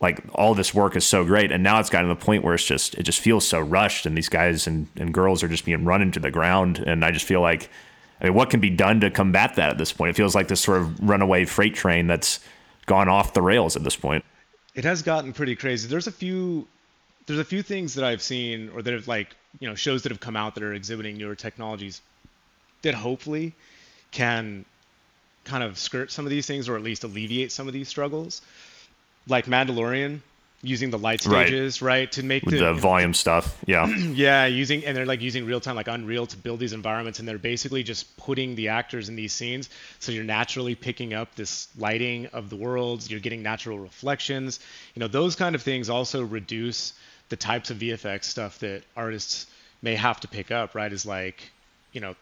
[0.00, 1.50] like all this work is so great.
[1.50, 4.04] And now it's gotten to the point where it's just it just feels so rushed
[4.04, 6.78] and these guys and, and girls are just being run into the ground.
[6.78, 7.70] And i just feel like
[8.20, 10.10] i mean what can be done to combat that at this point?
[10.10, 12.40] It feels like this sort of runaway freight train that's
[12.86, 14.24] gone off the rails at this point.
[14.74, 15.88] It has gotten pretty crazy.
[15.88, 16.66] There's a few
[17.28, 20.10] there's a few things that I've seen or that have like you know shows that
[20.10, 22.00] have come out that are exhibiting newer technologies
[22.82, 23.52] that hopefully
[24.10, 24.64] can
[25.44, 28.42] kind of skirt some of these things or at least alleviate some of these struggles.
[29.26, 30.20] Like Mandalorian
[30.62, 33.56] using the light stages, right, right to make the, the, volume stuff.
[33.66, 33.86] Yeah.
[33.96, 37.28] yeah, using and they're like using real time like Unreal to build these environments and
[37.28, 39.68] they're basically just putting the actors in these scenes
[40.00, 44.60] so you're naturally picking up this lighting of the worlds, you're getting natural reflections.
[44.94, 46.94] You know, those kind of things also reduce
[47.28, 49.46] the types of VFX stuff that artists
[49.82, 50.92] may have to pick up, right?
[50.92, 51.50] Is like,
[51.92, 52.14] you know,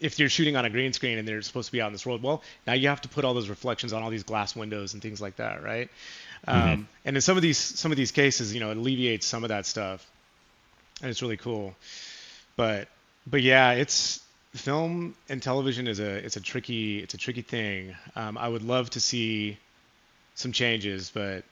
[0.00, 2.06] if you're shooting on a green screen and they're supposed to be out in this
[2.06, 4.94] world, well, now you have to put all those reflections on all these glass windows
[4.94, 5.90] and things like that, right?
[6.46, 6.68] Mm-hmm.
[6.72, 9.42] Um, and in some of these some of these cases, you know, it alleviates some
[9.42, 10.06] of that stuff,
[11.00, 11.74] and it's really cool.
[12.56, 12.88] But
[13.26, 14.20] but yeah, it's
[14.54, 17.96] film and television is a it's a tricky it's a tricky thing.
[18.14, 19.58] Um, I would love to see
[20.34, 21.44] some changes, but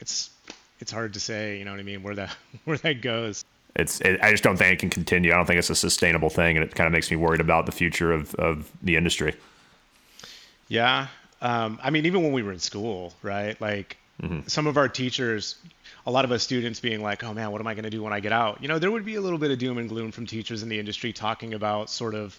[0.00, 0.30] it's
[0.84, 3.42] it's hard to say, you know what I mean, where that where that goes.
[3.74, 5.32] It's it, I just don't think it can continue.
[5.32, 7.64] I don't think it's a sustainable thing, and it kind of makes me worried about
[7.64, 9.34] the future of of the industry.
[10.68, 11.06] Yeah,
[11.40, 13.58] um, I mean, even when we were in school, right?
[13.62, 14.40] Like mm-hmm.
[14.46, 15.56] some of our teachers,
[16.06, 18.02] a lot of us students being like, "Oh man, what am I going to do
[18.02, 19.88] when I get out?" You know, there would be a little bit of doom and
[19.88, 22.38] gloom from teachers in the industry talking about sort of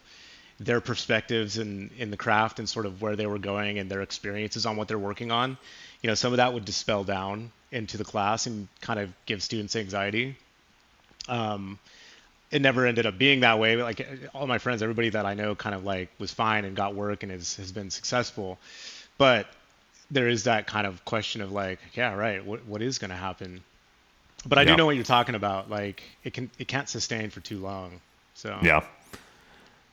[0.60, 4.02] their perspectives in in the craft and sort of where they were going and their
[4.02, 5.58] experiences on what they're working on.
[6.02, 9.44] You know, some of that would dispel down into the class and kind of give
[9.44, 10.38] students anxiety.
[11.28, 11.80] Um,
[12.52, 13.76] it never ended up being that way.
[13.82, 16.96] Like all my friends, everybody that I know, kind of like was fine and got
[16.96, 18.58] work and has has been successful.
[19.18, 19.48] But
[20.12, 23.18] there is that kind of question of like, yeah, right, what what is going to
[23.18, 23.62] happen?
[24.46, 24.70] But I yeah.
[24.70, 25.70] do know what you're talking about.
[25.70, 28.00] Like it can it can't sustain for too long.
[28.36, 28.86] So yeah.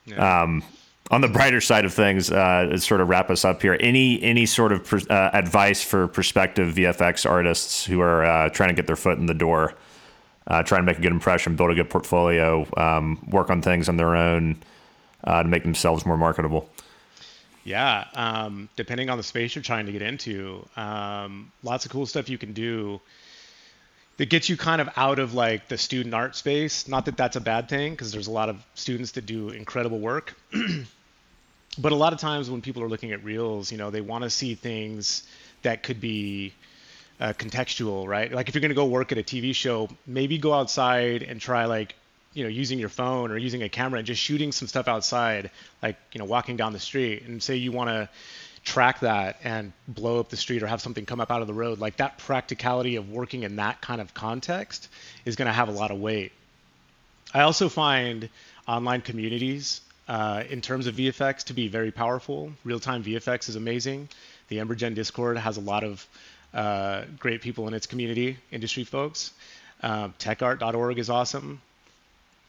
[0.05, 0.41] Yeah.
[0.41, 0.63] Um,
[1.11, 4.21] on the brighter side of things, uh, to sort of wrap us up here, any
[4.23, 8.87] any sort of uh, advice for prospective VFX artists who are uh, trying to get
[8.87, 9.75] their foot in the door
[10.47, 13.87] uh, try and make a good impression, build a good portfolio, um, work on things
[13.87, 14.57] on their own
[15.23, 16.69] uh, to make themselves more marketable?
[17.63, 22.05] Yeah, um, depending on the space you're trying to get into, um, lots of cool
[22.05, 22.99] stuff you can do
[24.17, 26.87] that gets you kind of out of like the student art space.
[26.87, 29.99] Not that that's a bad thing, because there's a lot of students that do incredible
[29.99, 30.35] work.
[31.77, 34.23] but a lot of times when people are looking at reels, you know, they want
[34.23, 35.23] to see things
[35.63, 36.53] that could be
[37.19, 38.31] uh, contextual, right?
[38.31, 41.41] Like if you're going to go work at a TV show, maybe go outside and
[41.41, 41.95] try like,
[42.33, 45.51] you know, using your phone or using a camera and just shooting some stuff outside,
[45.81, 48.09] like, you know, walking down the street and say you want to
[48.63, 51.53] track that and blow up the street or have something come up out of the
[51.53, 54.89] road, like that practicality of working in that kind of context
[55.25, 56.31] is going to have a lot of weight.
[57.33, 58.29] I also find
[58.67, 62.53] online communities uh, in terms of VFX to be very powerful.
[62.63, 64.09] Real time VFX is amazing.
[64.49, 66.07] The Embergen Discord has a lot of
[66.53, 69.31] uh, great people in its community, industry folks.
[69.81, 71.61] Uh, techart.org is awesome.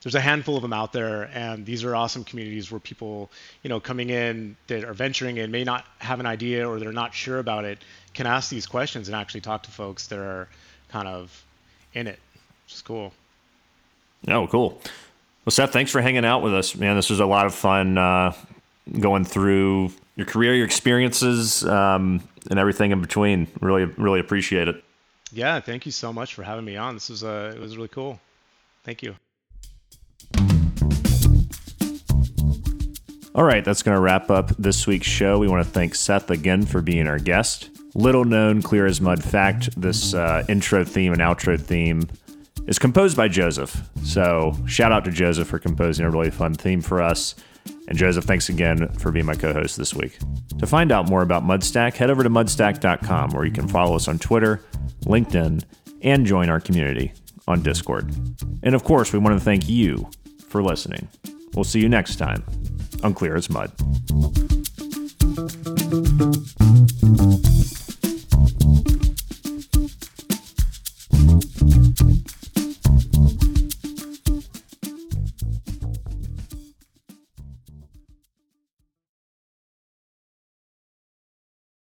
[0.05, 3.31] There's a handful of them out there, and these are awesome communities where people,
[3.63, 6.93] you know, coming in that are venturing in may not have an idea or they're
[6.93, 7.79] not sure about it,
[8.13, 10.47] can ask these questions and actually talk to folks that are
[10.91, 11.43] kind of
[11.95, 12.19] in it,
[12.67, 13.15] which is cool.
[14.29, 14.79] Oh, cool.
[15.47, 16.97] Well, Seth, thanks for hanging out with us, man.
[16.97, 18.35] This was a lot of fun uh,
[19.01, 23.47] going through your career, your experiences, um, and everything in between.
[23.61, 24.85] Really, really appreciate it.
[25.33, 26.93] Yeah, thank you so much for having me on.
[26.93, 28.21] This was uh, it was really cool.
[28.85, 29.17] Thank you.
[33.37, 35.41] All right, that's going to wrap up this week's show.
[35.41, 37.69] We want to thank Seth again for being our guest.
[37.97, 42.09] Little known, clear as mud fact this uh, intro theme and outro theme
[42.69, 43.89] is composed by Joseph.
[44.05, 47.35] So shout out to Joseph for composing a really fun theme for us.
[47.89, 50.17] And Joseph, thanks again for being my co host this week.
[50.61, 54.07] To find out more about Mudstack, head over to mudstack.com where you can follow us
[54.07, 54.65] on Twitter,
[55.07, 55.65] LinkedIn,
[56.03, 57.13] and join our community
[57.49, 58.15] on Discord.
[58.63, 60.09] And of course, we want to thank you
[60.49, 61.09] for listening.
[61.55, 62.43] We'll see you next time
[63.03, 63.71] on Clear as Mud.